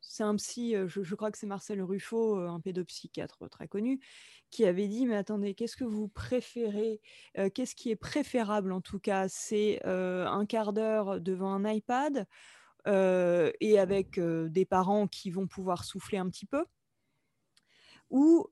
c'est 0.00 0.22
un 0.22 0.36
psy, 0.36 0.74
je, 0.86 1.02
je 1.02 1.14
crois 1.14 1.30
que 1.30 1.38
c'est 1.38 1.46
Marcel 1.46 1.82
Ruffo, 1.82 2.36
un 2.36 2.60
pédopsychiatre 2.60 3.48
très 3.50 3.68
connu, 3.68 4.00
qui 4.50 4.64
avait 4.64 4.88
dit, 4.88 5.06
mais 5.06 5.16
attendez, 5.16 5.54
qu'est-ce 5.54 5.76
que 5.76 5.84
vous 5.84 6.08
préférez 6.08 7.00
Qu'est-ce 7.54 7.74
qui 7.74 7.90
est 7.90 7.96
préférable 7.96 8.72
en 8.72 8.80
tout 8.80 8.98
cas? 8.98 9.28
C'est 9.28 9.80
un 9.84 10.44
quart 10.46 10.72
d'heure 10.72 11.20
devant 11.20 11.52
un 11.52 11.70
iPad 11.70 12.26
et 12.86 13.78
avec 13.78 14.20
des 14.20 14.64
parents 14.66 15.06
qui 15.06 15.30
vont 15.30 15.46
pouvoir 15.46 15.84
souffler 15.84 16.18
un 16.18 16.28
petit 16.28 16.46
peu? 16.46 16.64
Ou 18.12 18.46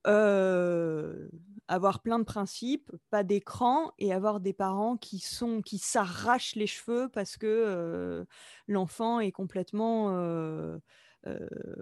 avoir 1.68 2.00
plein 2.00 2.18
de 2.18 2.24
principes, 2.24 2.90
pas 3.10 3.22
d'écran, 3.22 3.92
et 3.98 4.12
avoir 4.12 4.40
des 4.40 4.52
parents 4.52 4.96
qui 4.96 5.20
sont 5.20 5.60
qui 5.60 5.78
s'arrachent 5.78 6.56
les 6.56 6.66
cheveux 6.66 7.08
parce 7.12 7.36
que 7.36 8.26
l'enfant 8.66 9.20
est 9.20 9.30
complètement 9.30 10.08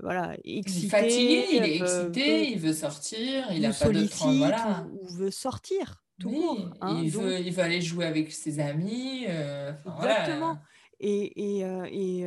voilà, 0.03 0.37
excité. 0.45 0.81
Il 0.81 0.85
est 0.85 0.89
fatigué, 0.89 1.47
il 1.53 1.63
est 1.63 1.77
excité, 1.77 2.51
il 2.51 2.59
veut 2.59 2.73
sortir, 2.75 3.47
il 3.53 3.63
n'a 3.63 3.73
pas 3.73 3.89
de 3.89 4.07
temps, 4.07 4.33
voilà. 4.33 4.87
ou, 4.93 5.07
veut 5.15 5.31
sortir. 5.31 6.03
Tout 6.19 6.31
court, 6.31 6.71
hein, 6.81 7.01
il, 7.01 7.11
veut, 7.11 7.39
il 7.39 7.53
veut 7.53 7.63
aller 7.63 7.81
jouer 7.81 8.05
avec 8.05 8.33
ses 8.33 8.59
amis. 8.59 9.25
Exactement. 9.25 10.59
Et, 11.01 11.61
et, 11.61 11.61
et 11.93 12.27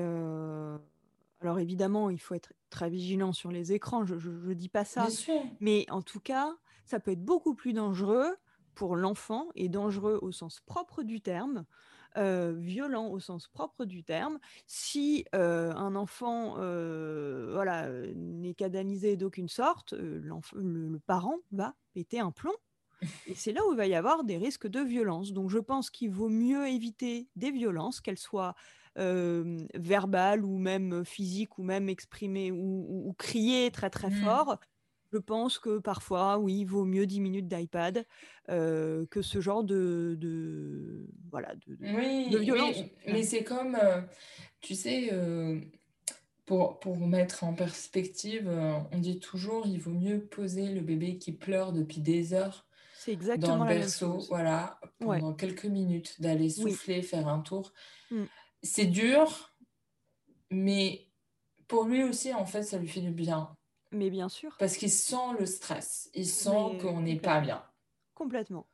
alors 1.41 1.60
évidemment, 1.60 2.10
il 2.10 2.19
faut 2.19 2.36
être 2.36 2.54
très 2.69 2.89
vigilant 2.89 3.34
sur 3.34 3.51
les 3.51 3.73
écrans, 3.73 4.06
je 4.06 4.15
ne 4.15 4.54
dis 4.54 4.69
pas 4.69 4.86
ça. 4.86 5.08
Mais 5.60 5.86
en 5.89 6.01
tout 6.01 6.19
cas, 6.19 6.56
ça 6.86 6.99
peut 6.99 7.12
être 7.12 7.23
beaucoup 7.23 7.56
plus 7.56 7.73
dangereux 7.73 8.36
pour 8.75 8.95
l'enfant 8.95 9.49
et 9.56 9.67
dangereux 9.67 10.19
au 10.21 10.32
sens 10.32 10.60
propre 10.60 11.04
du 11.04 11.19
terme. 11.19 11.65
violent 12.15 13.08
au 13.08 13.19
sens 13.19 13.47
propre 13.47 13.86
du 13.86 14.04
terme. 14.04 14.39
Si 14.67 15.25
un 15.34 15.95
enfant 15.95 16.56
voilà, 16.56 17.89
n'est 18.15 18.54
canalisé 18.54 19.17
d'aucune 19.17 19.49
sorte, 19.49 19.93
le, 19.93 20.21
le, 20.54 20.99
parent 20.99 21.38
va 21.51 21.75
péter 21.93 22.19
un 22.19 22.32
plomb. 22.32 22.56
Et 23.25 23.34
c'est 23.34 23.51
là 23.51 23.62
où 23.67 23.73
il 23.73 23.77
va 23.77 23.88
y 23.88 23.95
avoir 23.95 24.23
des 24.23 24.38
risques 24.38 24.67
de 24.67 24.80
violence. 24.80 25.34
Donc 25.34 25.49
je 25.49 25.58
pense 25.58 25.89
qu'il 25.89 26.12
vaut 26.12 26.30
mieux 26.30 26.67
éviter 26.67 27.27
des 27.36 27.49
violences, 27.49 27.99
qu'elles 27.99 28.19
soient 28.19 28.54
verbal 28.95 30.43
ou 30.43 30.58
même 30.58 31.06
physique 31.06 31.58
ou 31.58 31.63
même 31.63 31.89
exprimé 31.89 32.51
ou, 32.51 33.13
crier 33.17 33.71
très 33.71 33.89
très 33.89 34.10
mmh. 34.10 34.23
fort, 34.23 34.60
je 35.13 35.17
pense 35.17 35.60
que 35.60 35.80
parfois, 35.80 36.38
oui, 36.38 36.60
il 36.60 36.65
vaut 36.65 36.86
mieux 36.86 37.06
10 37.06 37.19
minutes 37.19 37.47
d'iPad 37.47 38.06
que 38.47 39.21
ce 39.21 39.41
genre 39.41 39.63
de, 39.63 40.15
de 40.19 41.06
voilà, 41.30 41.54
de, 41.67 41.77
oui, 41.80 42.36
violence. 42.39 42.77
Mais, 43.08 43.23
c'est 43.23 43.43
comme, 43.43 43.77
tu 44.62 44.75
sais, 44.75 45.12
pour, 46.45 46.80
pour 46.80 46.97
mettre 46.97 47.43
en 47.43 47.54
perspective, 47.54 48.49
on 48.91 48.97
dit 48.97 49.19
toujours 49.19 49.67
il 49.67 49.80
vaut 49.80 49.91
mieux 49.91 50.19
poser 50.19 50.67
le 50.67 50.82
bébé 50.82 51.17
qui 51.17 51.32
pleure 51.32 51.71
depuis 51.71 52.01
des 52.01 52.34
heures 52.34 52.65
exactement 53.08 53.58
dans 53.58 53.63
le 53.65 53.69
berceau, 53.69 54.19
voilà, 54.30 54.80
pendant 54.99 55.34
quelques 55.34 55.65
minutes, 55.65 56.21
d'aller 56.21 56.49
souffler, 56.49 57.01
faire 57.01 57.27
un 57.27 57.39
tour. 57.39 57.73
Mmh 58.12 58.25
c'est 58.63 58.86
dur, 58.86 59.56
mais 60.50 61.08
pour 61.67 61.86
lui 61.86 62.04
aussi, 62.04 62.34
en 62.34 62.45
fait, 62.45 62.63
ça 62.63 62.78
lui 62.78 62.88
fait 62.88 63.02
du 63.02 63.12
bien. 63.12 63.56
Mais 63.91 64.10
bien 64.10 64.30
sûr. 64.30 64.56
Parce 64.60 64.78
qu'il 64.78 64.91
sent 64.91 65.36
le 65.39 65.45
stress, 65.45 66.10
il 66.13 66.28
sent 66.28 66.78
qu'on 66.82 67.02
n'est 67.02 67.19
pas 67.19 67.41
bien. 67.41 67.63
Complètement. 68.13 68.67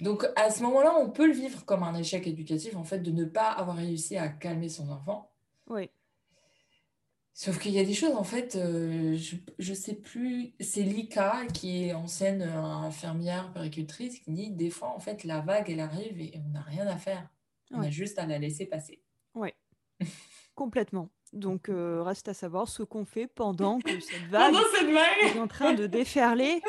Donc 0.00 0.26
à 0.36 0.50
ce 0.50 0.62
moment-là, 0.62 0.94
on 0.98 1.10
peut 1.10 1.26
le 1.26 1.32
vivre 1.32 1.64
comme 1.64 1.82
un 1.82 1.94
échec 1.94 2.26
éducatif, 2.26 2.76
en 2.76 2.84
fait, 2.84 3.00
de 3.00 3.10
ne 3.10 3.24
pas 3.24 3.50
avoir 3.50 3.76
réussi 3.76 4.16
à 4.16 4.28
calmer 4.28 4.68
son 4.68 4.88
enfant. 4.90 5.30
Oui. 5.68 5.90
Sauf 7.34 7.58
qu'il 7.58 7.72
y 7.72 7.78
a 7.78 7.84
des 7.84 7.94
choses, 7.94 8.14
en 8.14 8.24
fait, 8.24 8.56
euh, 8.56 9.16
je 9.16 9.70
ne 9.70 9.74
sais 9.74 9.94
plus, 9.94 10.54
c'est 10.60 10.82
Lika 10.82 11.46
qui 11.54 11.84
est 11.84 11.94
ancienne 11.94 12.42
euh, 12.42 12.62
infirmière 12.62 13.52
péricultrice 13.52 14.18
qui 14.18 14.32
dit 14.32 14.50
des 14.50 14.70
fois, 14.70 14.94
en 14.94 14.98
fait, 14.98 15.24
la 15.24 15.40
vague, 15.40 15.70
elle 15.70 15.80
arrive 15.80 16.20
et 16.20 16.34
on 16.44 16.50
n'a 16.50 16.60
rien 16.60 16.86
à 16.86 16.98
faire. 16.98 17.28
On 17.72 17.82
a 17.82 17.90
juste 17.90 18.18
à 18.18 18.26
la 18.26 18.38
laisser 18.38 18.66
passer. 18.66 19.02
Oui, 19.34 19.50
complètement. 20.54 21.10
Donc, 21.32 21.70
euh, 21.70 22.02
reste 22.02 22.28
à 22.28 22.34
savoir 22.34 22.68
ce 22.68 22.82
qu'on 22.82 23.06
fait 23.06 23.26
pendant 23.26 23.78
que 23.78 24.00
cette 24.00 24.22
vague, 24.30 24.54
est 25.22 25.38
en 25.38 25.48
train 25.48 25.72
de 25.72 25.86
déferler. 25.86 26.60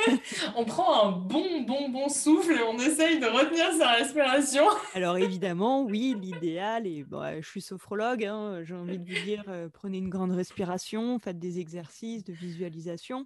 on 0.56 0.64
prend 0.64 1.04
un 1.04 1.12
bon, 1.12 1.62
bon, 1.62 1.88
bon 1.88 2.08
souffle 2.08 2.52
et 2.52 2.62
on 2.62 2.78
essaye 2.78 3.20
de 3.20 3.26
retenir 3.26 3.72
sa 3.78 3.92
respiration. 3.92 4.64
Alors, 4.94 5.18
évidemment, 5.18 5.84
oui, 5.84 6.16
l'idéal, 6.20 6.88
et 6.88 7.04
bon, 7.04 7.40
je 7.40 7.48
suis 7.48 7.60
sophrologue, 7.60 8.24
hein, 8.24 8.64
j'ai 8.64 8.74
envie 8.74 8.98
de 8.98 9.08
vous 9.08 9.24
dire, 9.24 9.44
euh, 9.46 9.68
prenez 9.72 9.98
une 9.98 10.10
grande 10.10 10.32
respiration, 10.32 11.20
faites 11.20 11.38
des 11.38 11.60
exercices 11.60 12.24
de 12.24 12.32
visualisation. 12.32 13.24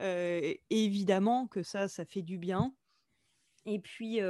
Euh, 0.00 0.54
évidemment 0.70 1.46
que 1.46 1.62
ça, 1.62 1.88
ça 1.88 2.04
fait 2.04 2.22
du 2.22 2.36
bien. 2.36 2.74
Et 3.66 3.78
puis, 3.78 4.20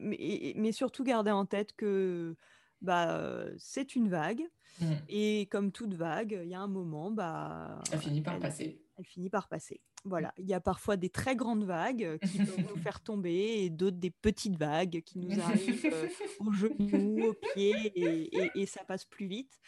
mais, 0.00 0.72
surtout 0.72 1.04
garder 1.04 1.30
en 1.30 1.46
tête 1.46 1.72
que 1.76 2.36
bah, 2.80 3.44
c'est 3.58 3.94
une 3.96 4.08
vague. 4.08 4.42
Mmh. 4.80 4.86
Et 5.08 5.48
comme 5.50 5.72
toute 5.72 5.94
vague, 5.94 6.38
il 6.42 6.48
y 6.48 6.54
a 6.54 6.60
un 6.60 6.68
moment, 6.68 7.10
bah, 7.10 7.82
elle 7.92 7.98
finit 7.98 8.22
par 8.22 8.38
passer. 8.38 8.80
Elle 8.96 9.04
finit 9.04 9.30
par 9.30 9.48
passer. 9.48 9.80
Voilà, 10.04 10.32
il 10.38 10.46
y 10.46 10.54
a 10.54 10.60
parfois 10.60 10.96
des 10.96 11.10
très 11.10 11.34
grandes 11.34 11.64
vagues 11.64 12.18
qui 12.22 12.38
peuvent 12.38 12.64
nous 12.68 12.80
faire 12.82 13.00
tomber 13.00 13.64
et 13.64 13.70
d'autres 13.70 13.96
des 13.96 14.10
petites 14.10 14.56
vagues 14.56 15.02
qui 15.04 15.18
nous 15.18 15.40
arrivent 15.40 15.92
aux 16.40 16.52
genoux, 16.52 17.28
aux 17.28 17.34
pieds 17.54 17.92
et, 17.94 18.50
et, 18.54 18.66
ça 18.66 18.84
passe 18.84 19.04
plus 19.04 19.26
vite. 19.26 19.58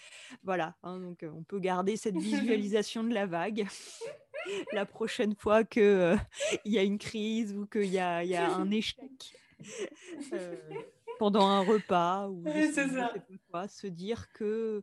Voilà, 0.45 0.77
hein, 0.83 1.01
donc 1.01 1.25
on 1.25 1.43
peut 1.43 1.59
garder 1.59 1.97
cette 1.97 2.17
visualisation 2.17 3.03
de 3.03 3.13
la 3.13 3.27
vague 3.27 3.67
la 4.73 4.87
prochaine 4.87 5.35
fois 5.35 5.65
qu'il 5.65 5.83
euh, 5.83 6.17
y 6.65 6.79
a 6.79 6.83
une 6.83 6.99
crise 6.99 7.55
ou 7.55 7.67
qu'il 7.67 7.85
y, 7.85 7.95
y 7.95 7.99
a, 7.99 8.55
un 8.55 8.71
échec 8.71 9.35
euh, 10.33 10.57
pendant 11.19 11.47
un 11.47 11.61
repas 11.61 12.29
ou 12.29 12.45
Quoi, 13.51 13.69
se 13.69 13.87
dire 13.87 14.33
que 14.33 14.83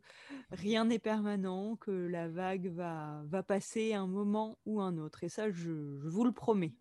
rien 0.51 0.85
n'est 0.85 0.99
permanent, 0.99 1.75
que 1.77 1.91
la 1.91 2.27
vague 2.27 2.67
va, 2.67 3.21
va 3.25 3.43
passer 3.43 3.93
un 3.93 4.07
moment 4.07 4.57
ou 4.65 4.81
un 4.81 4.97
autre. 4.97 5.23
Et 5.23 5.29
ça, 5.29 5.49
je, 5.49 5.97
je 5.99 6.07
vous 6.07 6.23
le 6.23 6.31
promets. 6.31 6.73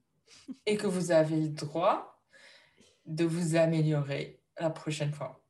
Et 0.67 0.77
que 0.77 0.87
vous 0.87 1.13
avez 1.13 1.41
le 1.41 1.49
droit 1.49 2.21
de 3.07 3.25
vous 3.25 3.57
améliorer 3.57 4.41
la 4.59 4.71
prochaine 4.71 5.13
fois. 5.13 5.41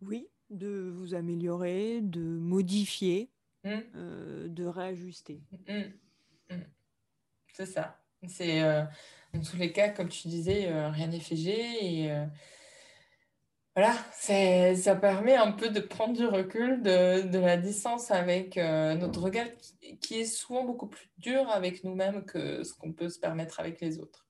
Oui, 0.00 0.28
de 0.50 0.90
vous 0.94 1.14
améliorer, 1.14 2.00
de 2.00 2.20
modifier 2.20 3.30
Mm. 3.66 3.82
Euh, 3.96 4.48
de 4.48 4.64
réajuster. 4.64 5.42
Mm. 5.66 6.54
Mm. 6.54 6.62
C'est 7.52 7.66
ça. 7.66 8.00
C'est 8.28 8.62
euh, 8.62 8.84
dans 9.34 9.40
tous 9.40 9.56
les 9.56 9.72
cas, 9.72 9.88
comme 9.88 10.08
tu 10.08 10.28
disais, 10.28 10.68
euh, 10.70 10.88
rien 10.88 11.08
n'est 11.08 11.20
figé 11.20 12.04
et 12.04 12.26
voilà, 13.74 13.92
ça 14.10 14.96
permet 14.96 15.34
un 15.34 15.52
peu 15.52 15.68
de 15.68 15.80
prendre 15.80 16.16
du 16.16 16.24
recul, 16.24 16.80
de, 16.80 17.28
de 17.28 17.38
la 17.38 17.58
distance 17.58 18.10
avec 18.10 18.56
notre 18.56 19.20
regard 19.20 19.48
qui, 19.58 19.98
qui, 19.98 20.20
est 20.20 20.24
souvent 20.24 20.64
beaucoup 20.64 20.86
plus 20.86 21.10
dur 21.18 21.46
avec 21.50 21.84
nous-mêmes 21.84 22.24
que 22.24 22.64
ce 22.64 22.72
qu'on 22.72 22.94
peut 22.94 23.10
se 23.10 23.18
permettre 23.18 23.60
avec 23.60 23.82
les 23.82 23.98
autres. 23.98 24.26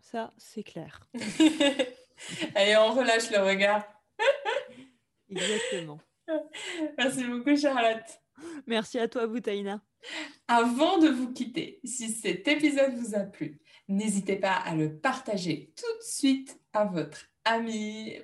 Ça, 0.00 0.32
c'est 0.38 0.62
clair. 0.62 1.06
Allez, 2.54 2.76
on 2.78 2.94
relâche 2.94 3.30
le 3.30 3.46
regard. 3.46 3.84
Exactement. 5.28 6.00
Merci 6.96 7.24
beaucoup, 7.24 7.54
Charlotte. 7.54 8.21
Merci 8.66 8.98
à 8.98 9.08
toi, 9.08 9.26
Boutaïna. 9.26 9.82
Avant 10.48 10.98
de 10.98 11.08
vous 11.08 11.32
quitter, 11.32 11.80
si 11.84 12.10
cet 12.10 12.48
épisode 12.48 12.94
vous 12.94 13.14
a 13.14 13.20
plu, 13.20 13.60
n'hésitez 13.88 14.36
pas 14.36 14.54
à 14.54 14.74
le 14.74 14.96
partager 14.96 15.72
tout 15.76 15.98
de 15.98 16.04
suite 16.04 16.60
à 16.72 16.84
votre 16.84 17.26
ami 17.44 18.14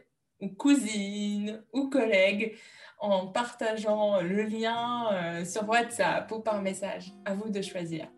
ou 0.40 0.48
cousine 0.48 1.62
ou 1.72 1.88
collègue 1.88 2.56
en 3.00 3.28
partageant 3.28 4.20
le 4.20 4.42
lien 4.42 5.12
euh, 5.12 5.44
sur 5.44 5.68
WhatsApp 5.68 6.30
ou 6.32 6.40
par 6.40 6.62
message. 6.62 7.12
À 7.24 7.34
vous 7.34 7.48
de 7.48 7.62
choisir. 7.62 8.08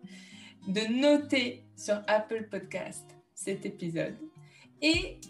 De 0.66 0.80
noter 1.00 1.64
sur 1.76 2.02
Apple 2.06 2.48
Podcast 2.50 3.06
cet 3.34 3.64
épisode 3.64 4.16
et 4.82 5.20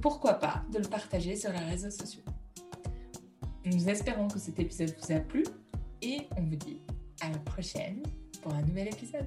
pourquoi 0.00 0.34
pas 0.34 0.62
de 0.70 0.78
le 0.78 0.88
partager 0.88 1.36
sur 1.36 1.50
les 1.50 1.58
réseaux 1.58 1.90
sociaux. 1.90 2.22
Nous 3.64 3.88
espérons 3.88 4.28
que 4.28 4.38
cet 4.38 4.58
épisode 4.58 4.94
vous 4.98 5.12
a 5.12 5.20
plu 5.20 5.44
et 6.02 6.28
on 6.36 6.42
vous 6.42 6.56
dit 6.56 6.80
à 7.20 7.30
la 7.30 7.38
prochaine 7.38 8.02
pour 8.42 8.54
un 8.54 8.62
nouvel 8.62 8.88
épisode. 8.88 9.26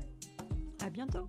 À 0.83 0.89
bientôt. 0.89 1.27